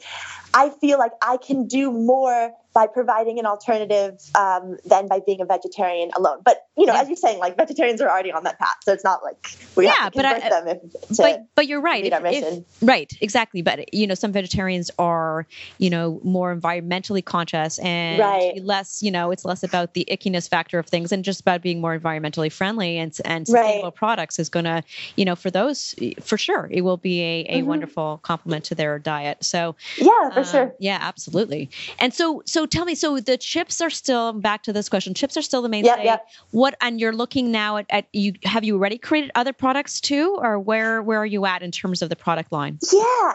I 0.54 0.70
feel 0.70 0.98
like 0.98 1.12
I 1.22 1.38
can 1.38 1.68
do 1.68 1.92
more 1.92 2.52
by 2.74 2.88
providing 2.88 3.38
an 3.40 3.46
alternative 3.46 4.20
um, 4.36 4.78
than 4.86 5.08
by 5.08 5.20
being 5.26 5.42
a 5.42 5.46
vegetarian 5.46 6.10
alone. 6.16 6.40
But 6.46 6.66
you 6.78 6.86
know, 6.86 6.94
Yeah. 6.94 7.02
as 7.02 7.08
you're 7.10 7.18
saying, 7.18 7.40
like 7.40 7.58
vegetarians 7.58 8.02
are 8.02 8.10
already 8.10 8.32
on 8.32 8.44
that 8.46 8.58
path, 8.60 8.76
so 8.84 8.94
it's 8.94 9.04
not 9.04 9.24
like 9.24 9.56
we 9.76 9.86
Yeah, 9.86 9.92
have 9.94 10.14
to 10.14 10.18
but 10.18 10.26
I- 10.26 10.40
convert 10.40 10.50
them 10.66 10.68
if, 10.68 11.18
but 11.18 11.42
but 11.56 11.68
you're 11.68 11.82
right. 11.82 12.06
If- 12.06 12.14
if- 12.26 12.64
right, 12.82 13.12
exactly. 13.22 13.62
But 13.62 13.94
you 13.94 14.08
know, 14.08 14.16
some 14.16 14.32
vegetarians 14.32 14.90
are 14.98 15.46
you 15.80 15.90
know 15.90 16.20
more 16.24 16.56
environmentally 16.56 17.24
conscious 17.24 17.78
and 17.80 18.20
Right. 18.20 18.64
less. 18.64 19.04
You 19.04 19.12
know, 19.12 19.32
it's 19.32 19.44
less 19.46 19.64
about 19.64 19.94
the 19.94 20.08
ickiness 20.10 20.48
factor 20.50 20.80
of 20.80 20.88
things 20.88 21.12
and 21.12 21.24
just 21.26 21.42
about 21.42 21.62
being 21.62 21.82
more 21.82 21.98
environmentally 21.98 22.52
friendly 22.52 22.98
and 22.98 23.16
and 23.26 23.46
sustainable 23.48 23.84
Right. 23.90 23.96
products 23.96 24.40
is 24.40 24.50
going 24.50 24.66
to, 24.66 24.84
you 25.18 25.26
know, 25.26 25.36
for 25.36 25.52
those 25.52 25.94
for 26.22 26.38
sure, 26.38 26.70
it 26.72 26.82
will 26.82 26.98
be 26.98 27.22
a, 27.22 27.46
a 27.50 27.62
Mhm. 27.62 27.66
wonderful 27.66 28.20
complement 28.24 28.64
to 28.66 28.76
their 28.76 28.98
diet. 28.98 29.44
So 29.44 29.76
Yeah, 29.98 30.30
for 30.34 30.40
um, 30.40 30.46
sure. 30.46 30.76
Yeah, 30.80 30.98
absolutely. 31.02 31.70
And 32.00 32.14
so, 32.14 32.42
so 32.46 32.61
tell 32.66 32.86
me, 32.86 32.96
so 32.96 33.20
the 33.20 33.38
chips 33.38 33.82
are 33.82 33.90
still 33.90 34.34
back 34.34 34.64
to 34.64 34.74
this 34.74 34.90
question. 34.90 35.14
Chips 35.14 35.38
are 35.38 35.42
still 35.42 35.62
the 35.62 35.68
Yeah, 35.68 35.82
mainstay. 35.82 36.06
yeah. 36.06 36.18
What 36.52 36.76
and 36.82 37.00
you're 37.00 37.14
looking 37.14 37.52
now 37.52 37.78
at, 37.78 37.86
at 37.90 38.08
you 38.14 38.34
have 38.44 38.64
you 38.64 38.76
already 38.76 38.98
created 38.98 39.32
other 39.36 39.54
products 39.54 40.02
too, 40.02 40.38
or 40.40 40.60
where 40.60 41.02
where 41.02 41.20
are 41.20 41.26
you 41.26 41.46
at 41.46 41.62
in 41.62 41.72
terms 41.72 42.02
of 42.02 42.10
the 42.10 42.16
product 42.16 42.52
line? 42.52 42.80
Yeah. 42.92 43.34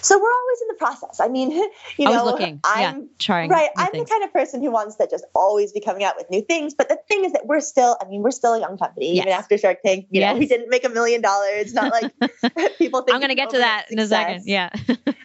So 0.00 0.18
we're 0.18 0.32
always 0.32 0.62
in 0.62 0.68
the 0.68 0.74
process. 0.74 1.20
I 1.20 1.28
mean, 1.28 1.50
you 1.96 2.04
know, 2.04 2.24
looking, 2.24 2.60
I'm 2.64 2.80
yeah, 3.00 3.06
trying. 3.18 3.50
right. 3.50 3.70
I'm 3.76 3.92
things. 3.92 4.08
the 4.08 4.10
kind 4.10 4.24
of 4.24 4.32
person 4.32 4.62
who 4.62 4.70
wants 4.70 4.96
to 4.96 5.08
just 5.10 5.24
always 5.34 5.72
be 5.72 5.80
coming 5.80 6.04
out 6.04 6.16
with 6.16 6.30
new 6.30 6.42
things. 6.42 6.74
But 6.74 6.88
the 6.88 6.98
thing 7.08 7.24
is 7.24 7.32
that 7.32 7.46
we're 7.46 7.60
still, 7.60 7.96
I 8.00 8.06
mean, 8.06 8.22
we're 8.22 8.30
still 8.30 8.54
a 8.54 8.60
young 8.60 8.78
company, 8.78 9.18
even 9.18 9.28
after 9.28 9.56
Shark 9.58 9.78
Tank. 9.84 10.06
You 10.10 10.20
know, 10.20 10.34
we 10.34 10.46
didn't 10.46 10.70
make 10.70 10.84
a 10.84 10.88
million 10.88 11.20
dollars. 11.20 11.72
Not 11.72 11.92
like 11.92 12.12
people 12.78 13.02
think 13.02 13.14
I'm 13.14 13.20
going 13.20 13.30
to 13.30 13.34
get 13.34 13.50
to 13.50 13.58
that 13.58 13.86
in 13.90 13.98
a 13.98 14.06
second. 14.06 14.42
Yeah. 14.46 14.70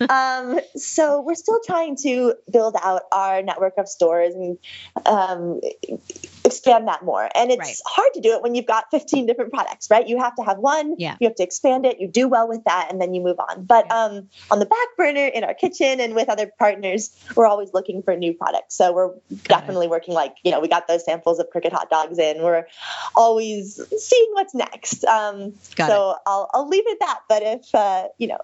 um, 0.10 0.60
so 0.76 1.22
we're 1.22 1.36
still 1.36 1.60
trying 1.66 1.98
to 2.04 2.36
build 2.52 2.76
out 2.82 3.04
our 3.12 3.42
network 3.42 3.74
of 3.78 3.88
stores 3.88 4.34
and 4.34 4.58
um, 5.06 5.60
expand 6.54 6.88
that 6.88 7.04
more. 7.04 7.28
And 7.36 7.52
it's 7.52 7.60
Right. 7.60 7.76
hard 7.86 8.14
to 8.14 8.22
do 8.22 8.34
it 8.34 8.42
when 8.42 8.56
you've 8.56 8.66
got 8.66 8.86
15 8.92 9.26
different 9.26 9.52
products, 9.52 9.90
right? 9.90 10.08
You 10.08 10.18
have 10.20 10.36
to 10.36 10.44
have 10.44 10.58
one, 10.58 10.96
Yeah. 10.98 11.18
you 11.20 11.28
have 11.28 11.36
to 11.36 11.44
expand 11.44 11.86
it, 11.86 12.00
you 12.00 12.08
do 12.08 12.28
well 12.28 12.48
with 12.48 12.64
that, 12.66 12.88
and 12.92 13.02
then 13.02 13.14
you 13.14 13.22
move 13.22 13.40
on. 13.40 13.66
But 13.66 13.86
Yeah. 13.90 14.04
um, 14.06 14.30
on 14.52 14.60
the 14.60 14.66
back 14.66 14.88
burner 14.98 15.26
in 15.26 15.44
our 15.44 15.54
kitchen 15.54 16.00
and 16.00 16.14
with 16.16 16.30
other 16.30 16.52
partners, 16.60 17.12
we're 17.36 17.48
always 17.48 17.74
looking 17.74 18.04
for 18.04 18.16
new 18.16 18.34
products. 18.34 18.76
So 18.76 18.94
we're 18.94 19.14
it. 19.30 19.44
definitely 19.46 19.88
working 19.88 20.14
like, 20.14 20.36
you 20.44 20.52
know, 20.52 20.60
we 20.60 20.68
got 20.68 20.88
those 20.88 21.04
samples 21.06 21.40
of 21.40 21.50
cricket 21.50 21.74
hot 21.74 21.90
dogs 21.90 22.20
in. 22.20 22.42
We're 22.42 22.66
always 23.16 23.80
seeing 23.98 24.30
what's 24.34 24.54
next. 24.54 25.04
Um, 25.06 25.54
so 25.88 26.16
I'll, 26.26 26.50
I'll 26.54 26.68
leave 26.68 26.84
it 26.86 26.94
at 26.94 27.00
that. 27.08 27.20
But 27.30 27.44
if, 27.44 27.76
uh, 27.76 28.08
you 28.18 28.28
know, 28.28 28.40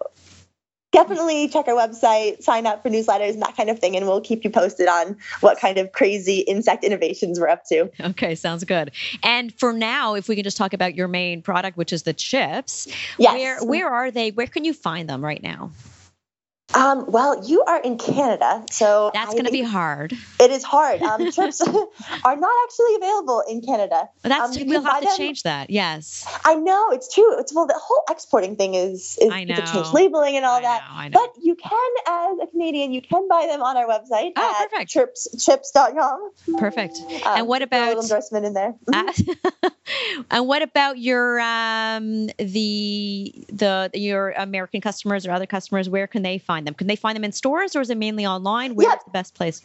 definitely 0.91 1.47
check 1.47 1.67
our 1.67 1.75
website, 1.75 2.41
sign 2.41 2.65
up 2.65 2.83
for 2.83 2.89
newsletters 2.89 3.33
and 3.33 3.41
that 3.41 3.55
kind 3.55 3.69
of 3.69 3.79
thing, 3.79 3.95
and 3.95 4.05
we'll 4.07 4.21
keep 4.21 4.43
you 4.43 4.49
posted 4.49 4.87
on 4.87 5.17
what 5.41 5.59
kind 5.59 5.77
of 5.77 5.91
crazy 5.91 6.39
insect 6.39 6.83
innovations 6.83 7.39
we're 7.39 7.47
up 7.49 7.63
to. 7.65 7.89
Okay, 8.01 8.35
sounds 8.35 8.63
good. 8.63 8.91
And 9.23 9.53
for 9.53 9.73
now, 9.73 10.15
if 10.15 10.27
we 10.27 10.35
can 10.35 10.43
just 10.43 10.57
talk 10.57 10.73
about 10.73 10.95
your 10.95 11.07
main 11.07 11.41
product, 11.41 11.77
which 11.77 11.93
is 11.93 12.03
the 12.03 12.13
chips, 12.13 12.87
Yes. 13.17 13.33
where 13.33 13.63
where 13.65 13.89
are 13.89 14.11
they? 14.11 14.31
Where 14.31 14.47
can 14.47 14.65
you 14.65 14.73
find 14.73 15.09
them 15.09 15.23
right 15.23 15.41
now? 15.41 15.71
Um, 16.75 17.05
well, 17.07 17.43
you 17.47 17.63
are 17.63 17.81
in 17.81 17.97
Canada, 17.97 18.63
so 18.71 19.09
That's 19.13 19.31
going 19.31 19.45
to 19.45 19.51
be 19.51 19.63
hard. 19.63 20.13
It 20.39 20.51
is 20.51 20.63
hard. 20.63 21.01
Um, 21.01 21.31
chips 21.31 21.61
are 22.23 22.35
not 22.35 22.51
actually 22.65 22.95
available 22.95 23.43
in 23.49 23.61
Canada. 23.61 24.07
But 24.21 24.29
that's 24.29 24.55
Um, 24.57 24.67
we'll 24.67 24.83
have 24.83 24.99
to 25.01 25.05
them- 25.07 25.17
change 25.17 25.43
that. 25.43 25.69
Yes. 25.71 26.25
I 26.45 26.55
know 26.55 26.91
it's 26.91 27.13
true. 27.13 27.39
It's 27.39 27.53
well, 27.53 27.65
the 27.65 27.79
whole 27.81 28.03
exporting 28.09 28.55
thing 28.55 28.75
is 28.75 29.17
is 29.19 29.31
I 29.31 29.45
to 29.45 29.55
change 29.65 29.87
labeling 29.93 30.35
and 30.37 30.45
all 30.45 30.57
I 30.57 30.61
that. 30.61 30.83
know, 30.89 31.19
know. 31.19 31.27
But 31.35 31.43
you 31.43 31.55
can, 31.55 31.91
as 32.07 32.37
a 32.43 32.47
Canadian, 32.51 32.93
you 32.93 33.01
can 33.01 33.27
buy 33.27 33.47
them 33.49 33.61
on 33.63 33.75
our 33.75 33.87
website 33.87 34.33
Oh, 34.37 34.55
at 34.61 34.69
perfect. 34.69 34.91
chirpschips.com. 34.93 36.31
Perfect. 36.59 36.97
Um, 36.97 37.21
And 37.39 37.47
what 37.47 37.67
throw 37.67 37.79
a 37.79 37.79
little 37.79 37.93
about- 37.93 38.03
endorsement 38.03 38.45
in 38.45 38.53
there? 38.53 38.75
Uh, 38.93 39.11
and 40.31 40.47
what 40.47 40.61
about 40.61 40.97
your 40.97 41.39
um 41.39 42.27
the 42.37 43.33
the 43.49 43.89
your 43.93 44.31
American 44.31 44.81
customers 44.81 45.25
or 45.25 45.31
other 45.31 45.45
customers? 45.45 45.89
Where 45.89 46.07
can 46.07 46.21
they 46.21 46.37
find 46.37 46.65
them? 46.67 46.73
Can 46.73 46.87
they 46.87 46.95
find 46.95 47.15
them 47.15 47.23
in 47.23 47.31
stores 47.31 47.75
or 47.75 47.81
is 47.81 47.89
it 47.89 47.97
mainly 47.97 48.25
online? 48.25 48.75
Where's 48.75 48.89
Yeah. 48.91 48.97
the 49.05 49.11
best 49.11 49.35
place? 49.35 49.61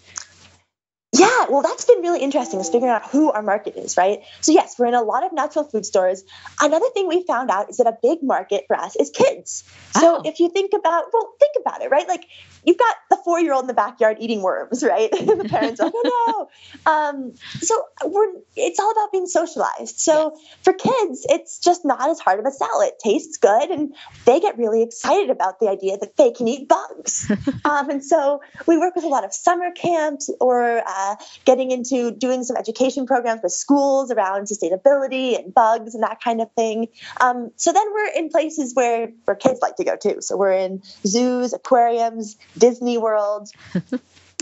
Yeah, 1.17 1.47
well, 1.49 1.63
that's 1.63 1.85
been 1.85 2.01
really 2.03 2.19
interesting 2.21 2.59
is 2.59 2.69
figuring 2.69 2.93
out 2.93 3.09
who 3.09 3.31
our 3.31 3.41
market 3.43 3.77
is, 3.77 3.97
right? 3.97 4.23
So, 4.41 4.51
yes, 4.51 4.75
we're 4.77 4.87
in 4.87 4.95
a 4.95 5.03
lot 5.03 5.25
of 5.25 5.33
natural 5.33 5.65
food 5.65 5.87
stores. 5.87 6.25
Another 6.61 6.89
thing 6.93 7.07
we 7.07 7.23
found 7.25 7.51
out 7.53 7.71
is 7.71 7.77
that 7.77 7.87
a 7.87 7.97
big 8.03 8.19
market 8.21 8.65
for 8.67 8.77
us 8.77 8.97
is 8.97 9.11
kids. 9.11 9.63
So, 9.93 10.17
Oh. 10.17 10.23
if 10.25 10.41
you 10.41 10.49
think 10.51 10.73
about, 10.73 11.05
well, 11.13 11.33
think 11.39 11.53
about 11.61 11.83
it, 11.83 11.91
right? 11.93 12.09
Like, 12.09 12.25
you've 12.65 12.79
got 12.79 12.97
the 13.11 13.17
four 13.25 13.41
year 13.41 13.53
old 13.53 13.65
in 13.65 13.69
the 13.69 13.75
backyard 13.75 14.19
eating 14.21 14.43
worms, 14.43 14.83
right? 14.83 15.11
the 15.13 15.47
parents 15.49 15.81
are 15.81 15.87
like, 15.87 15.95
oh 15.97 16.27
no. 16.27 16.49
Um, 16.87 17.33
so, 17.61 17.83
we're, 18.05 18.33
it's 18.57 18.79
all 18.79 18.91
about 18.91 19.11
being 19.11 19.27
socialized. 19.27 19.99
So, 19.99 20.37
for 20.63 20.73
kids, 20.75 21.27
it's 21.29 21.59
just 21.59 21.85
not 21.85 22.11
as 22.11 22.21
hard 22.21 22.41
of 22.41 22.47
a 22.47 22.51
sell. 22.51 22.83
It 22.83 22.99
tastes 23.03 23.39
good, 23.39 23.71
and 23.71 23.95
they 24.27 24.39
get 24.41 24.59
really 24.59 24.83
excited 24.83 25.31
about 25.31 25.61
the 25.61 25.69
idea 25.69 25.97
that 25.97 26.17
they 26.17 26.31
can 26.33 26.47
eat 26.47 26.69
bugs. 26.69 27.31
um, 27.65 27.89
and 27.89 28.05
so, 28.05 28.43
we 28.67 28.77
work 28.77 28.95
with 28.97 29.05
a 29.05 29.09
lot 29.09 29.25
of 29.25 29.33
summer 29.33 29.71
camps 29.71 30.31
or 30.41 30.83
uh, 30.87 31.17
getting 31.47 31.71
into 31.71 32.11
doing 32.11 32.45
some 32.45 32.57
education 32.57 33.07
programs 33.07 33.41
with 33.43 33.53
schools 33.53 34.11
around 34.11 34.47
sustainability 34.47 35.39
and 35.39 35.55
bugs 35.55 35.95
and 35.95 36.03
that 36.03 36.21
kind 36.21 36.41
of 36.41 36.53
thing. 36.53 36.89
Um, 37.21 37.51
so 37.57 37.73
then 37.73 37.85
we're 37.93 38.13
in 38.17 38.29
places 38.29 38.75
where 38.75 39.11
where 39.25 39.37
kids 39.37 39.61
like 39.61 39.77
to 39.77 39.85
go 39.85 39.97
too. 39.97 40.21
So 40.21 40.37
we're 40.37 40.53
in 40.53 40.83
zoos, 41.07 41.53
aquariums, 41.53 42.37
Disney 42.59 42.99
World. 42.99 43.49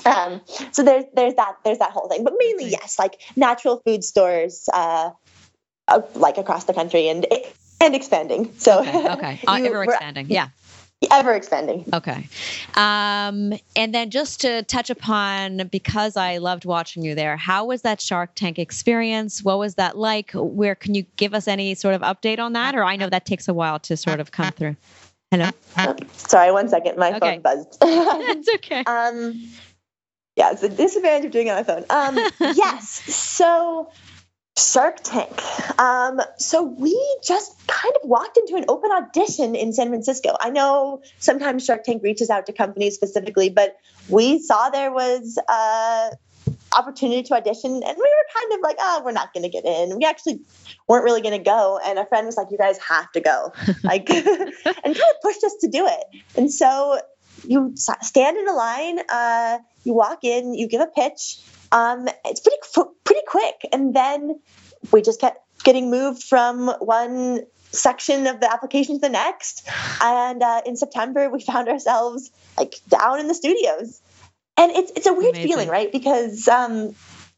Um, 0.04 0.40
so 0.72 0.82
there's 0.82 1.04
there's 1.14 1.34
that 1.34 1.58
there's 1.64 1.78
that 1.78 1.92
whole 1.92 2.08
thing, 2.08 2.24
but 2.24 2.34
mainly 2.36 2.68
yes, 2.68 2.98
like 2.98 3.20
natural 3.36 3.80
food 3.86 4.02
stores, 4.02 4.68
uh, 4.72 5.10
uh, 5.86 6.00
like 6.14 6.38
across 6.38 6.64
the 6.64 6.74
country 6.74 7.08
and 7.08 7.24
and 7.80 7.94
expanding. 7.94 8.52
So 8.58 8.80
Okay. 8.80 9.08
Okay. 9.10 9.40
Uh, 9.46 9.56
you- 9.58 9.66
ever 9.66 9.84
expanding. 9.84 10.26
Yeah. 10.28 10.48
ever 11.10 11.32
expanding. 11.34 11.84
Okay. 11.92 12.28
Um, 12.74 13.52
and 13.76 13.94
then 13.94 14.10
just 14.10 14.40
to 14.42 14.62
touch 14.64 14.90
upon, 14.90 15.68
because 15.68 16.16
I 16.16 16.38
loved 16.38 16.64
watching 16.64 17.04
you 17.04 17.14
there, 17.14 17.36
how 17.36 17.66
was 17.66 17.82
that 17.82 18.00
Shark 18.00 18.34
Tank 18.34 18.58
experience? 18.58 19.42
What 19.42 19.58
was 19.58 19.76
that 19.76 19.96
like? 19.96 20.30
Where 20.32 20.74
can 20.74 20.94
you 20.94 21.04
give 21.16 21.34
us 21.34 21.46
any 21.48 21.74
sort 21.74 21.94
of 21.94 22.02
update 22.02 22.38
on 22.38 22.52
that? 22.54 22.74
Or 22.74 22.84
I 22.84 22.96
know 22.96 23.08
that 23.08 23.24
takes 23.24 23.48
a 23.48 23.54
while 23.54 23.78
to 23.80 23.96
sort 23.96 24.20
of 24.20 24.30
come 24.32 24.50
through. 24.52 24.76
Hello? 25.32 25.50
Sorry, 26.12 26.52
one 26.52 26.68
second, 26.68 26.98
my 26.98 27.14
Okay. 27.14 27.18
phone 27.18 27.40
buzzed. 27.40 27.78
That's 27.80 28.48
okay. 28.56 28.84
Um, 28.84 29.42
yeah, 30.36 30.52
it's 30.52 30.62
a 30.62 30.68
disadvantage 30.68 31.24
of 31.24 31.30
doing 31.30 31.46
it 31.46 31.50
on 31.50 31.56
my 31.56 31.62
phone. 31.62 31.84
Um, 31.88 32.16
yes, 32.54 32.88
so 33.14 33.90
Shark 34.58 34.98
Tank. 35.02 35.32
Um, 35.78 36.20
so 36.36 36.62
we 36.62 36.94
just 37.24 37.66
kind 37.66 37.94
of 38.02 38.08
walked 38.08 38.36
into 38.36 38.56
an 38.56 38.66
open 38.68 38.90
audition 38.90 39.54
in 39.54 39.72
San 39.72 39.88
Francisco. 39.88 40.36
I 40.38 40.50
know 40.50 41.00
sometimes 41.18 41.64
Shark 41.64 41.84
Tank 41.84 42.02
reaches 42.02 42.28
out 42.28 42.46
to 42.46 42.52
companies 42.52 42.94
specifically, 42.94 43.48
but 43.48 43.76
we 44.10 44.38
saw 44.38 44.68
there 44.68 44.92
was 44.92 45.38
a 45.48 46.10
opportunity 46.76 47.22
to 47.24 47.34
audition, 47.34 47.72
and 47.72 47.96
we 47.96 48.02
were 48.02 48.40
kind 48.40 48.52
of 48.52 48.60
like, 48.62 48.76
oh, 48.78 49.02
we're 49.04 49.12
not 49.12 49.32
going 49.32 49.42
to 49.44 49.48
get 49.48 49.64
in. 49.64 49.96
We 49.96 50.04
actually 50.04 50.40
weren't 50.88 51.04
really 51.04 51.20
going 51.20 51.36
to 51.36 51.44
go, 51.44 51.78
and 51.84 51.98
a 51.98 52.06
friend 52.06 52.26
was 52.26 52.36
like, 52.36 52.48
you 52.50 52.58
guys 52.58 52.78
have 52.78 53.10
to 53.12 53.20
go, 53.20 53.52
like, 53.82 54.08
and 54.10 54.26
kind 54.26 54.96
of 54.96 55.22
pushed 55.22 55.44
us 55.44 55.54
to 55.60 55.68
do 55.68 55.86
it. 55.86 56.22
And 56.36 56.52
so 56.52 57.00
you 57.46 57.72
stand 57.76 58.36
in 58.36 58.48
a 58.48 58.52
line, 58.52 59.00
uh, 59.08 59.58
you 59.84 59.94
walk 59.94 60.24
in, 60.24 60.54
you 60.54 60.68
give 60.68 60.80
a 60.80 60.86
pitch. 60.86 61.40
Um, 61.72 62.08
it's 62.24 62.40
pretty 62.40 62.58
pretty 63.04 63.22
quick, 63.26 63.66
and 63.72 63.94
then 63.94 64.38
we 64.92 65.02
just 65.02 65.20
kept 65.20 65.38
getting 65.64 65.90
moved 65.90 66.22
from 66.22 66.68
one 66.80 67.40
section 67.72 68.26
of 68.26 68.40
the 68.40 68.52
application 68.52 68.96
to 68.96 69.00
the 69.00 69.08
next. 69.08 69.66
And 70.00 70.42
uh, 70.42 70.62
in 70.66 70.76
September, 70.76 71.30
we 71.30 71.40
found 71.40 71.68
ourselves 71.68 72.30
like 72.58 72.74
down 72.88 73.20
in 73.20 73.28
the 73.28 73.34
studios, 73.34 74.01
and 74.62 74.70
it's 74.72 74.92
it's 74.92 75.06
a 75.06 75.12
weird 75.12 75.34
Amazing. 75.34 75.48
feeling, 75.48 75.68
right? 75.68 75.90
Because 75.90 76.46
um, 76.46 76.94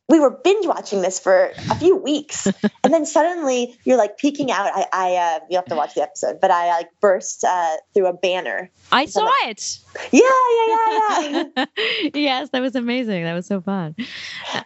we 0.08 0.20
were 0.20 0.30
binge 0.30 0.66
watching 0.66 1.00
this 1.00 1.18
for 1.18 1.52
a 1.70 1.74
few 1.76 1.96
weeks, 1.96 2.46
and 2.84 2.92
then 2.92 3.06
suddenly 3.06 3.74
you're 3.84 3.96
like 3.96 4.18
peeking 4.18 4.50
out. 4.50 4.66
I, 4.66 4.86
I 4.92 5.14
uh, 5.16 5.40
you 5.48 5.56
have 5.56 5.64
to 5.66 5.74
watch 5.74 5.94
the 5.94 6.02
episode, 6.02 6.40
but 6.40 6.50
I 6.50 6.68
like 6.68 6.90
burst 7.00 7.44
uh, 7.44 7.76
through 7.94 8.06
a 8.08 8.12
banner. 8.12 8.70
I 8.92 9.06
saw 9.06 9.30
it. 9.46 9.78
Yeah, 10.12 10.20
yeah, 10.20 10.98
yeah, 11.00 11.44
yeah. 11.56 11.64
yes, 12.14 12.50
that 12.50 12.60
was 12.60 12.76
amazing. 12.76 13.24
That 13.24 13.32
was 13.32 13.46
so 13.46 13.62
fun. 13.62 13.94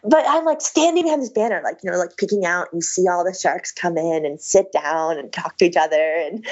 but 0.03 0.25
I'm 0.27 0.44
like 0.44 0.61
standing 0.61 1.05
behind 1.05 1.23
this 1.23 1.31
banner, 1.31 1.61
like 1.62 1.79
you 1.85 1.92
know, 1.92 1.99
like 1.99 2.16
peeking 2.16 2.44
out. 2.44 2.68
You 2.73 2.81
see 2.81 3.07
all 3.09 3.25
the 3.25 3.37
sharks 3.38 3.71
come 3.71 3.97
in 3.97 4.27
and 4.27 4.40
sit 4.40 4.73
down 4.73 5.18
and 5.18 5.33
talk 5.33 5.57
to 5.59 5.66
each 5.66 5.77
other, 5.77 5.97
and 5.97 6.44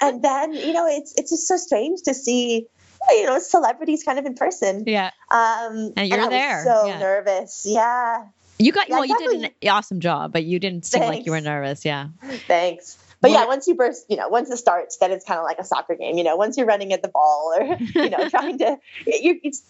and 0.00 0.22
then 0.22 0.52
you 0.52 0.72
know, 0.72 0.86
it's 0.86 1.14
it's 1.16 1.30
just 1.30 1.48
so 1.48 1.56
strange 1.56 2.02
to 2.02 2.14
see 2.14 2.68
you 3.10 3.26
know 3.26 3.38
celebrities 3.38 4.04
kind 4.04 4.18
of 4.18 4.26
in 4.26 4.34
person. 4.34 4.84
Yeah. 4.86 5.10
Um, 5.30 5.92
And 5.96 6.08
you're 6.08 6.20
I 6.20 6.22
was 6.22 6.30
there, 6.30 6.64
so 6.64 6.86
yeah. 6.86 6.98
nervous. 6.98 7.64
Yeah, 7.66 8.26
You 8.58 8.72
got, 8.72 8.88
Yeah, 8.88 8.96
well, 8.96 9.04
you 9.06 9.18
did 9.18 9.52
an 9.62 9.68
awesome 9.68 10.00
job, 10.00 10.32
but 10.32 10.44
you 10.44 10.58
didn't 10.58 10.86
seem 10.86 11.02
like 11.02 11.26
you 11.26 11.32
were 11.32 11.40
nervous. 11.40 11.84
Yeah. 11.84 12.08
thanks. 12.46 12.98
But 13.22 13.30
yeah, 13.30 13.46
once 13.46 13.68
you 13.68 13.74
burst, 13.76 14.04
you 14.10 14.16
know, 14.16 14.28
once 14.28 14.50
it 14.50 14.56
starts, 14.58 14.96
then 14.98 15.12
it's 15.12 15.24
kind 15.24 15.38
of 15.38 15.44
like 15.44 15.58
a 15.58 15.64
soccer 15.64 15.94
game. 15.94 16.18
You 16.18 16.24
know, 16.24 16.36
once 16.36 16.56
you're 16.56 16.66
running 16.66 16.92
at 16.92 17.02
the 17.02 17.08
ball 17.08 17.54
or 17.56 17.78
you 17.94 18.10
know 18.10 18.28
trying 18.28 18.58
to, 18.58 18.78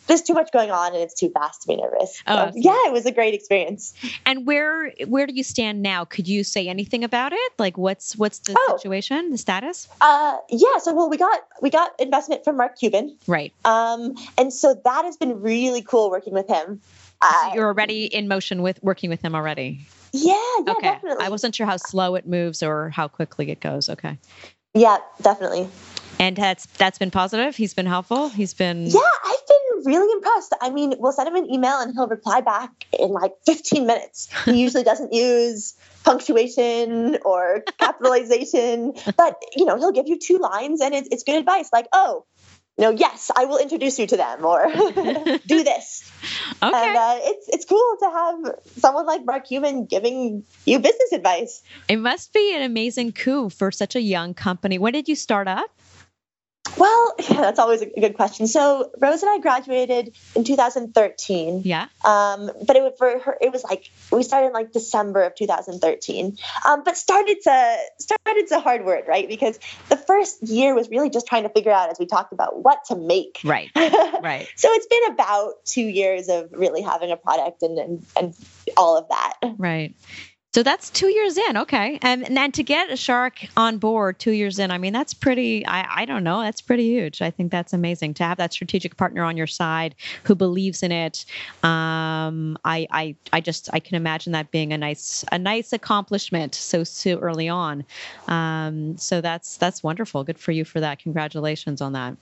there's 0.07 0.23
too 0.23 0.33
much 0.35 0.51
going 0.53 0.71
on 0.71 0.95
and 0.95 1.03
it's 1.03 1.15
too 1.15 1.29
fast 1.31 1.62
to 1.62 1.69
be 1.69 1.77
nervous. 1.77 2.23
Oh, 2.27 2.51
So, 2.51 2.53
yeah, 2.57 2.87
it 2.87 2.93
was 2.93 3.05
a 3.07 3.12
great 3.12 3.35
experience. 3.35 3.93
And 4.25 4.47
where 4.47 4.91
where 5.07 5.27
do 5.27 5.35
you 5.35 5.45
stand 5.45 5.83
now? 5.83 6.05
Could 6.07 6.29
you 6.29 6.45
say 6.45 6.67
anything 6.67 7.05
about 7.05 7.33
it? 7.35 7.53
Like 7.59 7.77
what's 7.77 8.17
what's 8.17 8.38
the 8.41 8.57
Oh. 8.59 8.77
situation, 8.79 9.31
the 9.31 9.38
status? 9.38 9.87
Uh, 10.01 10.38
yeah. 10.49 10.79
So 10.79 10.95
well, 10.95 11.11
we 11.11 11.19
got 11.19 11.41
we 11.61 11.69
got 11.71 11.93
investment 12.01 12.45
from 12.45 12.57
Mark 12.57 12.79
Cuban. 12.79 13.17
Right. 13.27 13.53
Um, 13.67 14.15
and 14.38 14.53
so 14.53 14.81
that 14.85 15.05
has 15.05 15.19
been 15.19 15.43
really 15.43 15.83
cool 15.83 16.11
working 16.11 16.33
with 16.33 16.49
him. 16.49 16.81
Uh, 17.21 17.51
You're 17.55 17.67
already 17.67 18.07
in 18.07 18.29
motion 18.29 18.62
with 18.62 18.83
working 18.83 19.11
with 19.11 19.21
him 19.23 19.35
already. 19.35 19.87
Yeah, 20.12 20.35
yeah, 20.66 20.72
okay. 20.72 20.88
definitely. 20.88 21.25
I 21.25 21.29
wasn't 21.29 21.55
sure 21.55 21.66
how 21.66 21.77
slow 21.77 22.14
it 22.14 22.27
moves 22.27 22.62
or 22.62 22.90
how 22.90 23.09
quickly 23.09 23.51
it 23.51 23.61
goes. 23.61 23.88
Okay. 23.88 24.18
yeah, 24.75 24.98
definitely. 25.20 25.68
And 26.18 26.37
that's 26.37 26.66
that's 26.66 26.98
been 26.98 27.11
positive. 27.11 27.57
He's 27.57 27.75
been 27.75 27.87
helpful. 27.87 28.29
He's 28.29 28.55
been 28.55 28.87
Yeah, 28.87 29.01
I've 29.25 29.46
been 29.48 29.92
really 29.92 30.12
impressed. 30.12 30.55
I 30.61 30.70
mean, 30.70 30.94
we'll 30.98 31.12
send 31.12 31.29
him 31.29 31.37
an 31.37 31.53
email 31.53 31.81
and 31.81 31.92
he'll 31.94 32.07
reply 32.07 32.42
back 32.42 32.70
in 32.98 33.11
like 33.11 33.33
15 33.46 33.87
minutes. 33.87 34.29
He 34.44 34.61
usually 34.62 34.85
doesn't 34.85 35.12
use 35.12 35.75
punctuation 36.05 37.18
or 37.25 37.64
capitalization, 37.79 38.92
but 39.16 39.42
you 39.57 39.64
know, 39.64 39.77
he'll 39.77 39.92
give 39.92 40.07
you 40.07 40.18
two 40.18 40.38
lines 40.38 40.81
and 40.81 40.94
it's, 40.94 41.09
it's 41.11 41.22
good 41.25 41.37
advice 41.37 41.70
like, 41.72 41.88
oh, 41.92 42.25
you 42.83 42.90
know, 42.90 42.97
yes, 42.99 43.31
I 43.35 43.45
will 43.45 43.59
introduce 43.59 43.99
you 44.01 44.09
to 44.09 44.16
them 44.16 44.45
or 44.45 44.66
do 45.47 45.62
this. 45.62 46.11
okay. 46.62 46.75
And 46.75 46.97
uh, 46.97 47.18
it's 47.23 47.49
it's 47.49 47.64
cool 47.64 47.97
to 48.01 48.11
have 48.11 48.61
someone 48.79 49.07
like 49.07 49.25
Mark 49.25 49.47
Cuban 49.47 49.87
giving 49.87 50.42
you 50.64 50.81
business 50.81 51.12
advice. 51.12 51.62
it 51.88 51.99
must 51.99 52.33
be 52.33 52.57
an 52.57 52.62
amazing 52.62 53.12
coup 53.12 53.51
for 53.51 53.71
such 53.71 53.95
a 53.95 54.01
young 54.01 54.35
company. 54.35 54.79
When 54.79 54.92
did 54.92 55.09
you 55.09 55.14
start 55.14 55.47
up? 55.47 55.71
Well, 56.77 57.15
yeah, 57.31 57.41
that's 57.41 57.59
always 57.59 57.83
a 57.83 57.87
good 57.87 58.15
question. 58.15 58.47
So 58.47 58.91
Rose 58.99 59.23
and 59.23 59.31
I 59.31 59.39
graduated 59.39 60.15
in 60.35 60.45
2013. 60.45 61.63
Yeah. 61.65 61.87
Um, 62.05 62.51
but 62.67 62.77
it 62.77 62.83
was 62.83 62.95
for 62.99 63.19
her. 63.19 63.37
It 63.41 63.53
was 63.53 63.65
like 63.65 63.91
we 64.11 64.23
started 64.23 64.49
in 64.49 64.53
like 64.53 64.73
December 64.73 65.23
of 65.23 65.35
2013. 65.35 66.39
Um, 66.67 66.83
but 66.85 66.97
started 66.97 67.39
to 67.43 67.77
started 67.99 68.47
to 68.49 68.61
hard 68.61 68.85
word, 68.85 69.05
right? 69.07 69.29
Because 69.29 69.59
the 69.89 69.97
first 69.97 70.43
year 70.43 70.75
was 70.75 70.89
really 70.89 71.11
just 71.11 71.27
trying 71.27 71.43
to 71.45 71.49
figure 71.49 71.73
out, 71.73 71.91
as 71.91 71.99
we 71.99 72.07
talked 72.07 72.33
about, 72.33 72.63
what 72.63 72.85
to 72.87 72.97
make. 72.97 73.41
Right. 73.45 73.71
Right. 74.23 74.47
so 74.57 74.69
it's 74.71 74.87
been 74.87 75.13
about 75.13 75.65
two 75.65 75.83
years 75.83 76.29
of 76.29 76.53
really 76.53 76.81
having 76.81 77.11
a 77.11 77.17
product 77.17 77.63
and 77.63 77.79
and, 77.79 78.07
and 78.17 78.35
all 78.77 78.97
of 78.97 79.09
that. 79.09 79.35
Right. 79.59 79.95
So 80.55 80.62
that's 80.62 80.91
two 80.91 81.09
years 81.09 81.38
in. 81.38 81.57
Okay. 81.57 81.99
And, 82.03 82.27
and 82.27 82.37
then 82.37 82.53
to 82.53 82.62
get 82.62 82.91
a 82.91 82.97
shark 82.97 83.38
on 83.57 83.79
board 83.79 84.19
two 84.19 84.33
years 84.33 84.59
in, 84.59 84.71
I 84.71 84.77
mean, 84.77 84.93
that's 84.93 85.15
pretty, 85.15 85.67
I, 85.67 86.03
I 86.03 86.05
don't 86.05 86.23
know, 86.25 86.43
that's 86.43 86.61
pretty 86.61 86.85
huge. 86.85 87.23
I 87.23 87.31
think 87.31 87.51
that's 87.51 87.73
amazing 87.73 88.12
to 88.15 88.25
have 88.25 88.37
that 88.37 88.53
strategic 88.53 88.99
partner 88.99 89.25
on 89.25 89.38
your 89.38 89.47
side 89.47 89.95
who 90.25 90.35
believes 90.35 90.83
in 90.83 90.93
it. 90.93 91.25
Um, 91.62 92.59
I, 92.67 92.87
I, 92.91 93.17
I 93.33 93.41
just, 93.41 93.71
I 93.73 93.81
can 93.81 93.97
imagine 93.97 94.33
that 94.33 94.51
being 94.51 94.75
a 94.75 94.79
nice, 94.79 95.25
a 95.33 95.38
nice 95.38 95.73
accomplishment 95.73 96.55
so, 96.55 96.85
so 96.85 97.19
early 97.19 97.49
on. 97.49 97.85
Um, 98.29 98.99
so 98.99 99.23
that's, 99.23 99.57
that's 99.57 99.83
wonderful. 99.83 100.23
Good 100.23 100.38
for 100.38 100.53
you 100.53 100.67
for 100.67 100.81
that. 100.81 100.99
Congratulations 100.99 101.81
on 101.81 101.95
that. 101.95 102.15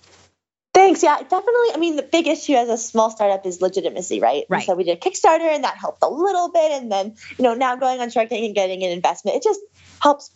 Thanks. 0.72 1.02
Yeah, 1.02 1.18
definitely. 1.18 1.74
I 1.74 1.76
mean, 1.78 1.96
the 1.96 2.02
big 2.02 2.28
issue 2.28 2.54
as 2.54 2.68
a 2.68 2.78
small 2.78 3.11
startup 3.11 3.44
is 3.44 3.61
legitimacy, 3.61 4.20
right? 4.20 4.44
And 4.48 4.50
Right. 4.50 4.66
so 4.66 4.74
we 4.74 4.85
did 4.85 4.98
a 4.98 5.00
Kickstarter, 5.00 5.52
and 5.52 5.64
that 5.64 5.76
helped 5.76 6.02
a 6.02 6.09
little 6.09 6.50
bit. 6.50 6.72
And 6.72 6.90
then, 6.90 7.16
you 7.38 7.42
know, 7.42 7.54
now 7.54 7.76
going 7.76 8.00
on 8.00 8.11
Shark 8.11 8.28
Tank 8.28 8.44
and 8.44 8.54
getting 8.54 8.85
an 8.85 8.90
investment, 8.90 9.37
it 9.37 9.42
just 9.42 9.61
helps 10.00 10.30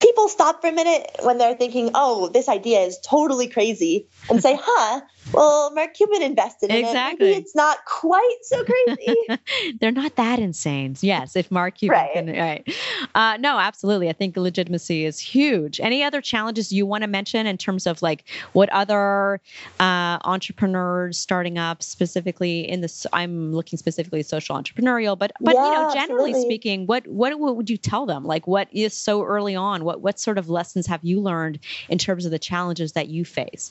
people 0.00 0.28
stop 0.28 0.60
for 0.60 0.68
a 0.68 0.72
minute 0.72 1.16
when 1.22 1.38
they're 1.38 1.54
thinking, 1.54 1.90
"Oh, 1.94 2.28
this 2.28 2.48
idea 2.48 2.80
is 2.80 2.98
totally 3.04 3.48
crazy," 3.48 4.08
and 4.28 4.42
say, 4.42 4.58
"Huh? 4.60 5.00
Well, 5.32 5.72
Mark 5.74 5.94
Cuban 5.94 6.22
invested 6.22 6.70
in 6.70 6.76
Exactly. 6.76 7.26
it. 7.26 7.30
Maybe 7.30 7.42
it's 7.42 7.54
not 7.54 7.78
quite 7.86 8.38
so 8.42 8.62
crazy." 8.64 9.16
They're 9.80 9.92
not 9.92 10.16
that 10.16 10.38
insane. 10.38 10.96
Yes, 11.00 11.36
if 11.36 11.50
Mark 11.50 11.78
Cuban 11.78 11.98
Right. 11.98 12.12
can, 12.12 12.26
right. 12.28 12.74
Uh, 13.14 13.36
no, 13.38 13.58
absolutely. 13.58 14.08
I 14.08 14.12
think 14.12 14.36
legitimacy 14.36 15.04
is 15.04 15.18
huge. 15.18 15.80
Any 15.80 16.02
other 16.02 16.20
challenges 16.20 16.72
you 16.72 16.86
want 16.86 17.02
to 17.02 17.08
mention 17.08 17.46
in 17.46 17.58
terms 17.58 17.86
of 17.86 18.00
like 18.02 18.24
what 18.52 18.68
other 18.70 19.40
uh, 19.80 20.18
entrepreneurs 20.24 21.18
starting 21.18 21.58
up 21.58 21.82
specifically 21.82 22.68
in 22.68 22.80
this? 22.80 23.06
I'm 23.12 23.52
looking 23.52 23.78
specifically 23.78 24.22
social 24.22 24.56
entrepreneurial, 24.56 25.18
but 25.18 25.32
but 25.40 25.54
you 25.54 25.60
know, 25.60 25.90
generally 25.92 26.30
absolutely. 26.30 26.42
speaking, 26.42 26.86
what 26.86 27.06
what 27.06 27.38
what 27.38 27.56
would 27.56 27.68
you 27.70 27.76
tell 27.76 28.06
them? 28.06 28.24
Like, 28.24 28.46
what 28.46 28.68
is 28.72 28.94
so 28.96 29.22
early 29.22 29.54
on? 29.56 29.84
What 29.84 30.00
what 30.00 30.18
sort 30.18 30.38
of 30.38 30.48
lessons 30.48 30.86
have 30.86 31.04
you 31.04 31.20
learned 31.20 31.58
in 31.88 31.98
terms 31.98 32.24
of 32.24 32.30
the 32.30 32.38
challenges 32.38 32.92
that 32.92 33.08
you 33.08 33.24
face? 33.24 33.70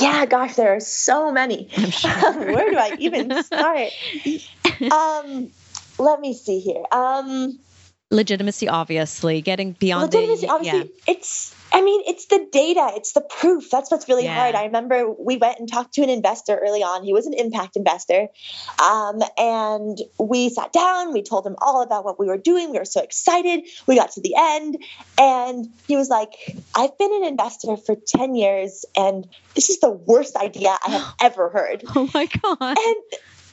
Yeah, 0.00 0.26
gosh, 0.26 0.56
there 0.56 0.74
are 0.74 0.80
so 0.80 1.32
many. 1.32 1.68
Sure. 1.90 2.10
Where 2.52 2.70
do 2.70 2.76
I 2.76 2.96
even 2.98 3.42
start? 3.44 3.90
um, 4.92 5.50
let 5.98 6.20
me 6.20 6.34
see 6.34 6.60
here. 6.60 6.82
Um, 6.92 7.58
legitimacy, 8.10 8.68
obviously, 8.68 9.40
getting 9.40 9.72
beyond 9.72 10.12
legitimacy 10.12 10.46
the 10.46 10.52
obviously 10.52 10.78
yeah. 11.06 11.12
it's 11.14 11.54
i 11.76 11.80
mean 11.88 12.00
it's 12.06 12.26
the 12.26 12.40
data 12.52 12.84
it's 12.98 13.12
the 13.12 13.20
proof. 13.38 13.70
That's 13.70 13.90
what's 13.90 14.08
really 14.10 14.24
Yeah. 14.24 14.34
hard 14.40 14.54
i 14.54 14.64
remember 14.70 14.96
we 15.28 15.36
went 15.36 15.58
and 15.60 15.68
talked 15.70 15.92
to 15.94 16.02
an 16.02 16.10
investor 16.10 16.54
early 16.66 16.82
on. 16.82 17.04
He 17.04 17.12
was 17.12 17.26
an 17.26 17.34
impact 17.44 17.76
investor. 17.76 18.28
Um, 18.90 19.16
and 19.36 19.96
we 20.18 20.48
sat 20.58 20.72
down 20.72 21.12
we 21.12 21.22
told 21.22 21.46
him 21.46 21.56
all 21.66 21.82
about 21.82 22.04
what 22.04 22.18
we 22.18 22.26
were 22.32 22.38
doing. 22.50 22.70
We 22.72 22.78
were 22.78 22.84
so 22.98 23.02
excited. 23.02 23.58
We 23.86 23.94
got 23.96 24.10
to 24.12 24.20
the 24.20 24.34
end. 24.54 24.72
And 25.18 25.58
he 25.88 25.96
was 25.96 26.08
like 26.08 26.30
i've 26.74 26.96
been 27.02 27.14
an 27.20 27.24
investor 27.24 27.76
for 27.76 27.94
10 27.94 28.34
years 28.34 28.84
and 28.96 29.26
this 29.54 29.70
is 29.70 29.78
the 29.80 29.90
worst 29.90 30.34
idea 30.36 30.72
i 30.86 30.90
have 30.96 31.14
ever 31.28 31.48
heard. 31.50 31.84
Oh 31.94 32.08
my 32.14 32.26
god. 32.26 32.58
and 32.88 32.96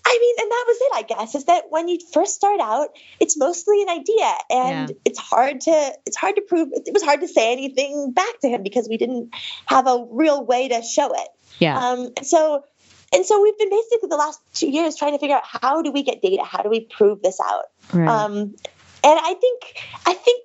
I 0.06 0.18
mean, 0.20 0.36
and 0.40 0.52
that 0.52 0.66
was 0.68 0.78
it, 0.82 0.92
I 0.96 1.02
guess, 1.04 1.36
is 1.36 1.46
that 1.46 1.66
when 1.70 1.88
you 1.88 1.98
first 2.12 2.36
start 2.36 2.60
out, 2.60 2.90
it's 3.20 3.38
mostly 3.38 3.82
an 3.84 3.90
idea 3.90 4.34
and 4.50 4.90
Yeah. 4.90 4.96
it's 5.06 5.20
hard 5.20 5.62
to 5.62 5.92
it's 6.06 6.18
hard 6.18 6.36
to 6.36 6.42
prove 6.42 6.70
it 6.74 6.94
was 6.94 7.04
hard 7.04 7.22
to 7.22 7.28
say 7.28 7.52
anything 7.54 8.12
back 8.12 8.40
to 8.42 8.50
him 8.50 8.64
because 8.64 8.88
we 8.90 8.98
didn't 8.98 9.34
have 9.66 9.88
a 9.88 10.06
real 10.12 10.46
way 10.46 10.68
to 10.68 10.82
show 10.82 11.14
it. 11.14 11.28
Yeah. 11.60 11.78
Um 11.78 12.12
so 12.22 12.64
and 13.14 13.26
so 13.26 13.42
we've 13.42 13.58
been 13.58 13.70
basically 13.70 14.10
the 14.10 14.18
last 14.18 14.40
two 14.54 14.70
years 14.70 14.96
trying 14.96 15.14
to 15.14 15.20
figure 15.20 15.36
out 15.36 15.44
how 15.46 15.82
do 15.84 15.92
we 15.92 16.04
get 16.04 16.22
data? 16.22 16.44
How 16.44 16.64
do 16.64 16.70
we 16.70 16.82
prove 16.82 17.22
this 17.22 17.40
out? 17.40 17.66
right. 17.94 18.08
Um, 18.08 18.56
and 19.06 19.20
I 19.22 19.34
think 19.36 19.64
I 20.06 20.14
think 20.14 20.44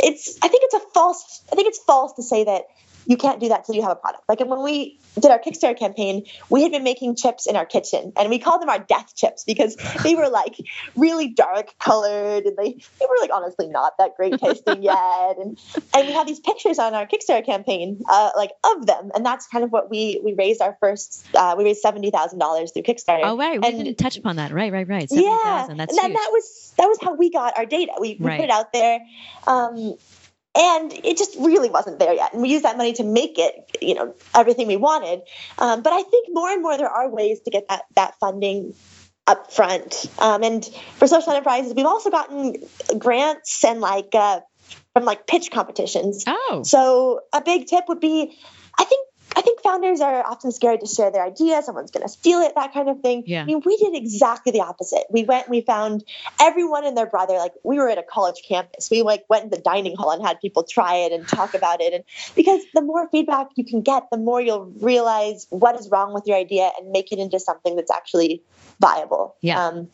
it's 0.00 0.38
I 0.42 0.48
think 0.48 0.62
it's 0.64 0.74
a 0.74 0.80
false 0.94 1.42
I 1.52 1.56
think 1.56 1.68
it's 1.68 1.78
false 1.78 2.14
to 2.14 2.22
say 2.22 2.44
that 2.44 2.62
you 3.06 3.16
can't 3.16 3.40
do 3.40 3.48
that 3.48 3.64
till 3.64 3.74
you 3.74 3.82
have 3.82 3.92
a 3.92 3.96
product. 3.96 4.24
Like 4.28 4.40
when 4.40 4.62
we 4.62 4.98
did 5.14 5.30
our 5.30 5.38
Kickstarter 5.38 5.78
campaign, 5.78 6.24
we 6.50 6.62
had 6.62 6.72
been 6.72 6.84
making 6.84 7.16
chips 7.16 7.46
in 7.46 7.56
our 7.56 7.64
kitchen, 7.66 8.12
and 8.18 8.28
we 8.30 8.38
called 8.38 8.60
them 8.62 8.68
our 8.68 8.78
death 8.78 9.14
chips 9.16 9.44
because 9.44 9.76
they 10.02 10.14
were 10.14 10.28
like 10.28 10.56
really 10.96 11.28
dark 11.28 11.78
colored, 11.78 12.44
and 12.44 12.56
they 12.56 12.72
they 13.00 13.06
were 13.08 13.16
like 13.20 13.30
honestly 13.32 13.68
not 13.68 13.96
that 13.98 14.16
great 14.16 14.38
tasting 14.40 14.82
yet. 14.82 15.36
And 15.38 15.58
and 15.94 16.06
we 16.06 16.12
had 16.12 16.26
these 16.26 16.40
pictures 16.40 16.78
on 16.78 16.94
our 16.94 17.06
Kickstarter 17.06 17.44
campaign, 17.46 18.02
uh, 18.08 18.30
like 18.36 18.50
of 18.64 18.86
them, 18.86 19.10
and 19.14 19.24
that's 19.24 19.46
kind 19.46 19.64
of 19.64 19.70
what 19.72 19.90
we 19.90 20.20
we 20.24 20.34
raised 20.34 20.60
our 20.60 20.76
first 20.80 21.24
uh, 21.34 21.54
we 21.56 21.64
raised 21.64 21.80
seventy 21.80 22.10
thousand 22.10 22.38
dollars 22.38 22.72
through 22.72 22.82
Kickstarter. 22.82 23.20
Oh 23.24 23.36
right, 23.36 23.60
we 23.60 23.68
and- 23.68 23.78
didn't 23.84 23.98
touch 23.98 24.16
upon 24.16 24.36
that. 24.36 24.52
Right, 24.52 24.72
right, 24.72 24.88
right. 24.88 25.06
yeah, 25.10 25.66
70,000. 25.66 25.76
That's 25.76 25.92
and 25.92 25.98
then 25.98 26.10
huge. 26.10 26.18
that 26.18 26.30
was 26.32 26.72
that 26.78 26.86
was 26.86 26.98
how 27.00 27.14
we 27.14 27.30
got 27.30 27.56
our 27.56 27.66
data. 27.66 27.92
We, 28.00 28.16
we 28.18 28.26
Right. 28.26 28.40
put 28.40 28.44
it 28.44 28.50
out 28.50 28.72
there, 28.72 29.00
um, 29.46 29.94
and 30.56 30.92
it 30.92 31.16
just 31.16 31.36
really 31.38 31.70
wasn't 31.70 31.98
there 31.98 32.14
yet. 32.14 32.32
And 32.32 32.42
we 32.42 32.48
used 32.48 32.64
that 32.64 32.76
money 32.76 32.94
to 32.94 33.04
make 33.04 33.38
it, 33.38 33.76
you 33.80 33.94
know, 33.94 34.14
everything 34.34 34.66
we 34.66 34.76
wanted. 34.76 35.22
Um, 35.58 35.82
but 35.82 35.92
I 35.92 36.02
think 36.02 36.28
more 36.30 36.50
and 36.50 36.62
more 36.62 36.76
there 36.76 36.88
are 36.88 37.08
ways 37.08 37.40
to 37.40 37.50
get 37.50 37.68
that 37.68 37.82
that 37.94 38.18
funding 38.18 38.74
up 39.26 39.52
front. 39.52 40.06
Um, 40.18 40.42
and 40.42 40.64
for 40.96 41.06
social 41.06 41.32
enterprises, 41.32 41.74
we've 41.74 41.86
also 41.86 42.10
gotten 42.10 42.56
grants 42.98 43.64
and 43.64 43.80
like 43.80 44.14
uh, 44.14 44.40
from 44.92 45.04
like 45.04 45.26
pitch 45.26 45.50
competitions. 45.50 46.24
oh, 46.26 46.62
So 46.64 47.20
a 47.32 47.42
big 47.42 47.66
tip 47.66 47.84
would 47.88 48.00
be, 48.00 48.38
I 48.78 48.84
think. 48.84 49.05
I 49.36 49.42
think 49.42 49.60
founders 49.60 50.00
are 50.00 50.26
often 50.26 50.50
scared 50.50 50.80
to 50.80 50.86
share 50.86 51.10
their 51.12 51.22
idea. 51.22 51.60
Someone's 51.62 51.90
going 51.90 52.02
to 52.02 52.08
steal 52.08 52.40
it, 52.40 52.54
that 52.54 52.72
kind 52.72 52.88
of 52.88 53.00
thing. 53.00 53.24
Yeah. 53.26 53.42
I 53.42 53.44
mean, 53.44 53.60
we 53.64 53.76
did 53.76 53.94
exactly 53.94 54.50
the 54.50 54.62
opposite. 54.62 55.04
We 55.10 55.24
went, 55.24 55.50
we 55.50 55.60
found 55.60 56.04
everyone 56.40 56.86
and 56.86 56.96
their 56.96 57.06
brother. 57.06 57.34
Like 57.34 57.52
we 57.62 57.76
were 57.76 57.90
at 57.90 57.98
a 57.98 58.02
college 58.02 58.42
campus. 58.48 58.88
We 58.90 59.02
like 59.02 59.24
went 59.28 59.44
in 59.44 59.50
the 59.50 59.58
dining 59.58 59.94
hall 59.94 60.10
and 60.10 60.26
had 60.26 60.40
people 60.40 60.64
try 60.64 60.96
it 60.96 61.12
and 61.12 61.28
talk 61.28 61.52
about 61.52 61.82
it. 61.82 61.92
And 61.92 62.04
because 62.34 62.62
the 62.72 62.80
more 62.80 63.08
feedback 63.10 63.48
you 63.56 63.64
can 63.64 63.82
get, 63.82 64.04
the 64.10 64.16
more 64.16 64.40
you'll 64.40 64.72
realize 64.80 65.46
what 65.50 65.78
is 65.78 65.90
wrong 65.90 66.14
with 66.14 66.24
your 66.26 66.38
idea 66.38 66.70
and 66.78 66.90
make 66.90 67.12
it 67.12 67.18
into 67.18 67.38
something 67.38 67.76
that's 67.76 67.90
actually 67.90 68.42
viable. 68.80 69.36
Yeah. 69.42 69.66
Um, 69.66 69.88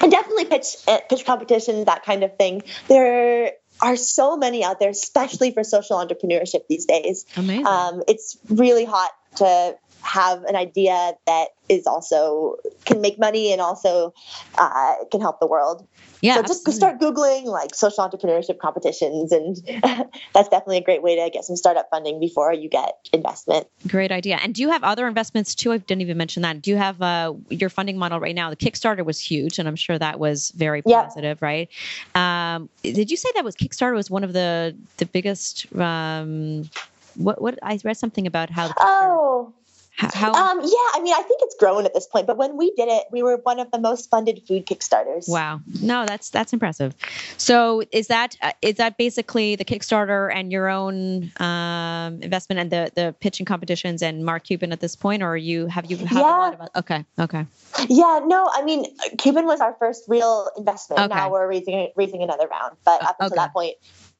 and 0.00 0.10
definitely 0.12 0.44
pitch 0.44 0.76
uh, 0.86 1.00
pitch 1.10 1.24
competition, 1.24 1.84
that 1.84 2.04
kind 2.04 2.22
of 2.22 2.36
thing. 2.36 2.62
There 2.86 3.52
are 3.80 3.96
so 3.96 4.36
many 4.36 4.64
out 4.64 4.80
there, 4.80 4.90
especially 4.90 5.52
for 5.52 5.64
social 5.64 5.96
entrepreneurship 5.96 6.66
these 6.68 6.86
days. 6.86 7.26
amazing. 7.36 7.66
Um, 7.66 8.02
it's 8.08 8.38
really 8.48 8.84
hot 8.84 9.10
to 9.36 9.76
have 10.02 10.44
an 10.44 10.56
idea 10.56 11.12
that 11.26 11.48
is 11.68 11.86
also 11.86 12.56
can 12.84 13.00
make 13.00 13.18
money 13.18 13.52
and 13.52 13.60
also 13.60 14.14
uh, 14.56 14.94
can 15.10 15.20
help 15.20 15.38
the 15.40 15.46
world. 15.46 15.86
yeah, 16.22 16.36
so 16.36 16.42
just 16.42 16.66
absolutely. 16.66 16.72
start 16.72 17.00
googling 17.00 17.44
like 17.44 17.74
social 17.74 18.08
entrepreneurship 18.08 18.58
competitions, 18.58 19.32
and 19.32 19.56
that's 20.34 20.48
definitely 20.48 20.78
a 20.78 20.82
great 20.82 21.02
way 21.02 21.16
to 21.16 21.30
get 21.30 21.44
some 21.44 21.56
startup 21.56 21.88
funding 21.90 22.20
before 22.20 22.52
you 22.52 22.68
get 22.68 22.94
investment. 23.12 23.66
Great 23.86 24.10
idea. 24.10 24.38
And 24.42 24.54
do 24.54 24.62
you 24.62 24.70
have 24.70 24.82
other 24.82 25.06
investments 25.06 25.54
too? 25.54 25.72
I 25.72 25.78
didn't 25.78 26.02
even 26.02 26.16
mention 26.16 26.42
that. 26.42 26.62
Do 26.62 26.70
you 26.70 26.76
have 26.76 27.00
uh, 27.02 27.34
your 27.50 27.68
funding 27.68 27.98
model 27.98 28.18
right 28.20 28.34
now? 28.34 28.50
The 28.50 28.56
Kickstarter 28.56 29.04
was 29.04 29.20
huge, 29.20 29.58
and 29.58 29.68
I'm 29.68 29.76
sure 29.76 29.98
that 29.98 30.18
was 30.18 30.50
very 30.52 30.82
positive, 30.82 31.42
right? 31.42 31.68
Um, 32.14 32.68
did 32.82 33.10
you 33.10 33.16
say 33.16 33.30
that 33.34 33.44
was 33.44 33.56
Kickstarter 33.56 33.94
was 33.94 34.10
one 34.10 34.24
of 34.24 34.32
the 34.32 34.76
the 34.96 35.06
biggest? 35.06 35.72
Um, 35.76 36.70
what 37.18 37.42
what 37.42 37.58
I 37.62 37.78
read 37.84 37.96
something 37.96 38.26
about 38.26 38.48
how 38.48 38.72
Oh, 38.78 39.52
How? 39.98 40.32
Um, 40.32 40.60
yeah, 40.60 40.88
I 40.94 41.00
mean, 41.02 41.12
I 41.12 41.22
think 41.22 41.40
it's 41.42 41.56
grown 41.56 41.84
at 41.84 41.92
this 41.92 42.06
point, 42.06 42.28
but 42.28 42.36
when 42.36 42.56
we 42.56 42.70
did 42.76 42.88
it, 42.88 43.04
we 43.10 43.22
were 43.22 43.36
one 43.38 43.58
of 43.58 43.70
the 43.72 43.80
most 43.80 44.08
funded 44.08 44.46
food 44.46 44.64
Kickstarters. 44.64 45.28
Wow, 45.28 45.60
no, 45.82 46.06
that's 46.06 46.30
that's 46.30 46.52
impressive. 46.52 46.94
So 47.36 47.82
is 47.90 48.06
that 48.06 48.36
uh, 48.40 48.52
is 48.62 48.76
that 48.76 48.96
basically 48.96 49.56
the 49.56 49.64
Kickstarter 49.64 50.32
and 50.32 50.52
your 50.52 50.68
own 50.68 51.32
um, 51.40 52.22
investment 52.22 52.60
and 52.60 52.70
the 52.70 52.92
the 52.94 53.14
pitching 53.18 53.44
competitions 53.44 54.00
and 54.00 54.24
Mark 54.24 54.44
Cuban 54.44 54.70
at 54.70 54.78
this 54.78 54.94
point, 54.94 55.22
or 55.22 55.36
you 55.36 55.66
have 55.66 55.90
you 55.90 55.96
have 55.96 56.12
Yeah. 56.12 56.20
a 56.20 56.38
lot 56.38 56.60
of 56.60 56.68
okay, 56.76 57.04
okay, 57.18 57.46
Yeah, 57.88 58.20
no, 58.24 58.48
I 58.52 58.62
mean, 58.62 58.86
Cuban 59.18 59.46
was 59.46 59.60
our 59.60 59.74
first 59.80 60.04
real 60.06 60.48
investment. 60.56 61.02
Okay. 61.02 61.14
Now 61.14 61.30
we're 61.32 61.48
raising 61.48 61.90
raising 61.96 62.22
another 62.22 62.46
round, 62.46 62.76
but 62.84 63.02
up 63.02 63.16
until 63.18 63.34
okay. 63.34 63.42
that 63.42 63.52
point, 63.52 63.74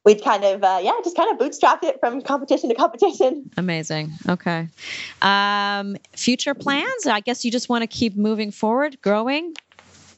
we'd 0.05 0.23
kind 0.23 0.45
of 0.45 0.63
uh, 0.63 0.81
yeah, 0.83 0.93
just 1.05 1.17
kind 1.17 1.31
of 1.31 1.39
bootstrapped 1.39 1.85
it 1.85 2.01
from 2.01 2.23
competition 2.23 2.69
to 2.69 2.75
competition. 2.75 3.51
amazing. 3.57 4.13
Okay, 4.29 4.69
um, 5.23 5.97
future 6.17 6.55
plans? 6.55 7.07
I 7.07 7.21
guess 7.21 7.45
you 7.45 7.51
just 7.51 7.69
want 7.69 7.83
to 7.83 7.87
keep 7.87 8.17
moving 8.17 8.51
forward, 8.51 9.01
growing, 9.01 9.55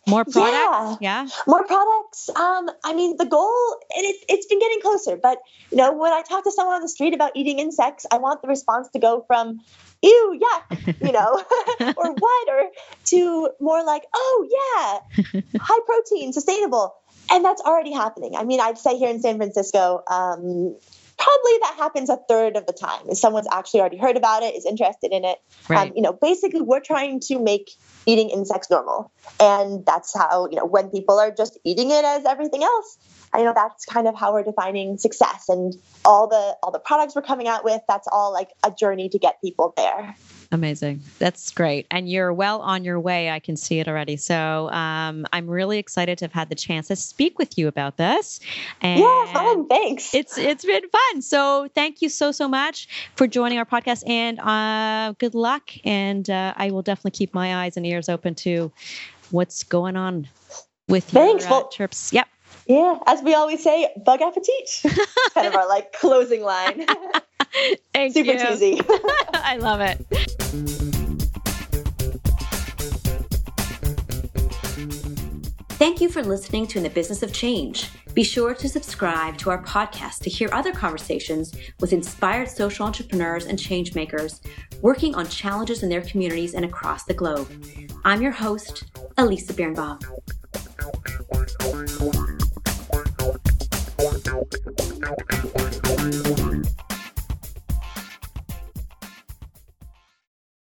more 0.07 0.25
products. 0.25 0.99
Yeah. 1.01 1.27
More 1.47 1.65
products. 1.65 2.29
Um, 2.31 2.71
I 2.85 2.95
mean, 2.95 3.17
the 3.17 3.27
goal, 3.27 3.77
and 3.97 4.05
it, 4.05 4.17
it's 4.29 4.47
been 4.47 4.59
getting 4.59 4.81
closer. 4.81 5.17
But 5.17 5.39
you 5.71 5.77
know, 5.77 5.93
when 5.93 6.13
I 6.13 6.23
talk 6.23 6.45
to 6.45 6.53
someone 6.53 6.77
on 6.77 6.83
the 6.83 6.89
street 6.89 7.15
about 7.15 7.33
eating 7.35 7.59
insects, 7.59 8.07
I 8.11 8.19
want 8.19 8.43
the 8.43 8.49
response 8.49 8.89
to 8.91 8.99
go 8.99 9.25
from 9.27 9.61
"ew, 10.03 10.41
yeah 10.41 10.77
you 11.01 11.13
know, 11.13 11.43
or 11.97 12.13
what, 12.15 12.49
or 12.49 12.71
to 13.07 13.51
more 13.61 13.85
like 13.85 14.05
"oh 14.15 14.49
yeah, 14.51 15.41
high 15.61 15.81
protein, 15.87 16.33
sustainable," 16.33 16.95
and 17.31 17.45
that's 17.45 17.63
already 17.63 17.93
happening. 17.93 18.37
I 18.37 18.45
mean, 18.45 18.61
I'd 18.61 18.79
say 18.79 18.97
here 18.97 19.11
in 19.11 19.21
San 19.21 19.37
Francisco. 19.37 20.03
Um, 20.07 20.77
Probably 21.23 21.53
that 21.61 21.75
happens 21.77 22.09
a 22.09 22.17
third 22.17 22.57
of 22.57 22.65
the 22.65 22.73
time. 22.73 23.11
If 23.11 23.19
someone's 23.19 23.47
actually 23.53 23.81
already 23.81 23.99
heard 23.99 24.17
about 24.17 24.43
it, 24.43 24.55
is 24.55 24.65
interested 24.65 25.13
in 25.13 25.27
it, 25.27 25.37
Right. 25.69 25.91
um, 25.91 25.93
you 25.95 26.01
know, 26.01 26.15
basically 26.15 26.63
we're 26.63 26.81
trying 26.81 27.21
to 27.29 27.39
make 27.39 27.73
eating 28.07 28.31
insects 28.31 28.71
normal, 28.71 29.13
and 29.39 29.85
that's 29.85 30.17
how 30.17 30.49
you 30.51 30.57
know 30.57 30.65
when 30.65 30.89
people 30.89 31.19
are 31.19 31.31
just 31.31 31.59
eating 31.63 31.91
it 31.91 32.07
as 32.07 32.25
everything 32.25 32.63
else. 32.63 32.97
I 33.35 33.43
know 33.43 33.53
that's 33.55 33.85
kind 33.85 34.09
of 34.09 34.17
how 34.17 34.33
we're 34.33 34.45
defining 34.45 34.97
success, 34.97 35.51
and 35.51 35.75
all 36.07 36.27
the 36.27 36.57
all 36.63 36.71
the 36.71 36.79
products 36.79 37.15
we're 37.15 37.21
coming 37.21 37.49
out 37.49 37.65
with. 37.67 37.83
That's 37.87 38.09
all 38.11 38.33
like 38.33 38.49
a 38.65 38.71
journey 38.71 39.11
to 39.11 39.19
get 39.19 39.43
people 39.43 39.75
there. 39.77 40.17
Amazing. 40.53 41.01
That's 41.21 41.53
great. 41.53 41.87
And 41.93 42.09
you're 42.09 42.33
well 42.33 42.61
on 42.61 42.83
your 42.83 42.99
way. 42.99 43.31
I 43.31 43.39
can 43.39 43.57
see 43.57 43.79
it 43.79 43.87
already. 43.87 44.17
So 44.17 44.69
um, 44.71 45.25
I'm 45.33 45.47
really 45.49 45.79
excited 45.79 46.19
to 46.19 46.25
have 46.25 46.33
had 46.33 46.49
the 46.49 46.57
chance 46.57 46.89
to 46.89 46.97
speak 46.97 47.39
with 47.39 47.57
you 47.57 47.69
about 47.69 47.97
this. 47.97 48.41
And 48.81 48.99
yeah, 49.01 49.33
fun. 49.33 49.69
Thanks. 49.69 50.13
It's 50.13 50.37
it's 50.37 50.65
been 50.65 50.83
fun. 50.89 51.23
So 51.23 51.69
thank 51.77 52.03
you 52.03 52.09
so 52.09 52.33
so 52.33 52.49
much 52.49 52.89
for 53.15 53.29
joining 53.29 53.59
our 53.59 53.65
podcast 53.65 54.03
and 54.09 54.41
uh, 54.41 55.15
good 55.19 55.37
luck. 55.37 55.71
And 55.85 56.29
uh, 56.29 56.53
I 56.57 56.73
will 56.73 56.83
definitely 56.83 57.13
keep 57.13 57.33
my 57.33 57.65
eyes 57.65 57.77
and 57.77 57.87
ears 57.87 58.09
open 58.09 58.35
to 58.37 58.73
what's 59.31 59.63
going 59.63 59.97
on 59.97 60.27
with 60.89 61.05
Thanks. 61.05 61.45
your 61.45 61.53
uh, 61.53 61.57
Well- 61.61 61.69
trips. 61.69 62.13
Yep. 62.13 62.27
yeah, 62.67 62.99
as 63.07 63.23
we 63.23 63.35
always 63.35 63.63
say, 63.63 63.89
bug 64.05 64.21
appetit. 64.21 64.83
kind 65.35 65.47
of 65.47 65.55
our 65.55 65.69
like 65.69 65.93
closing 65.93 66.43
line. 66.43 66.87
Thank 67.93 68.15
Super 68.15 68.33
you. 68.33 68.39
cheesy. 68.39 68.81
I 69.35 69.57
love 69.57 69.81
it. 69.81 70.37
Thank 75.79 76.01
you 76.01 76.09
for 76.09 76.25
listening 76.25 76.67
to 76.69 76.79
In 76.79 76.83
the 76.83 76.91
Business 76.91 77.23
of 77.23 77.33
Change. 77.33 77.89
Be 78.15 78.25
sure 78.25 78.53
to 78.55 78.69
subscribe 78.69 79.39
to 79.39 79.51
our 79.51 79.63
podcast 79.63 80.23
to 80.23 80.31
hear 80.31 80.49
other 80.51 80.73
conversations 80.73 81.55
with 81.79 81.93
inspired 81.93 82.51
social 82.51 82.85
entrepreneurs 82.85 83.47
and 83.47 83.61
change 83.61 83.95
makers 83.95 84.41
working 84.83 85.15
on 85.15 85.29
challenges 85.29 85.85
in 85.85 85.89
their 85.89 86.03
communities 86.03 86.55
and 86.55 86.65
across 86.65 87.05
the 87.05 87.15
globe. 87.15 87.49
I'm 88.05 88.21
your 88.21 88.33
host, 88.33 88.85
Elisa 89.19 89.55
Birnbaum. 89.55 90.01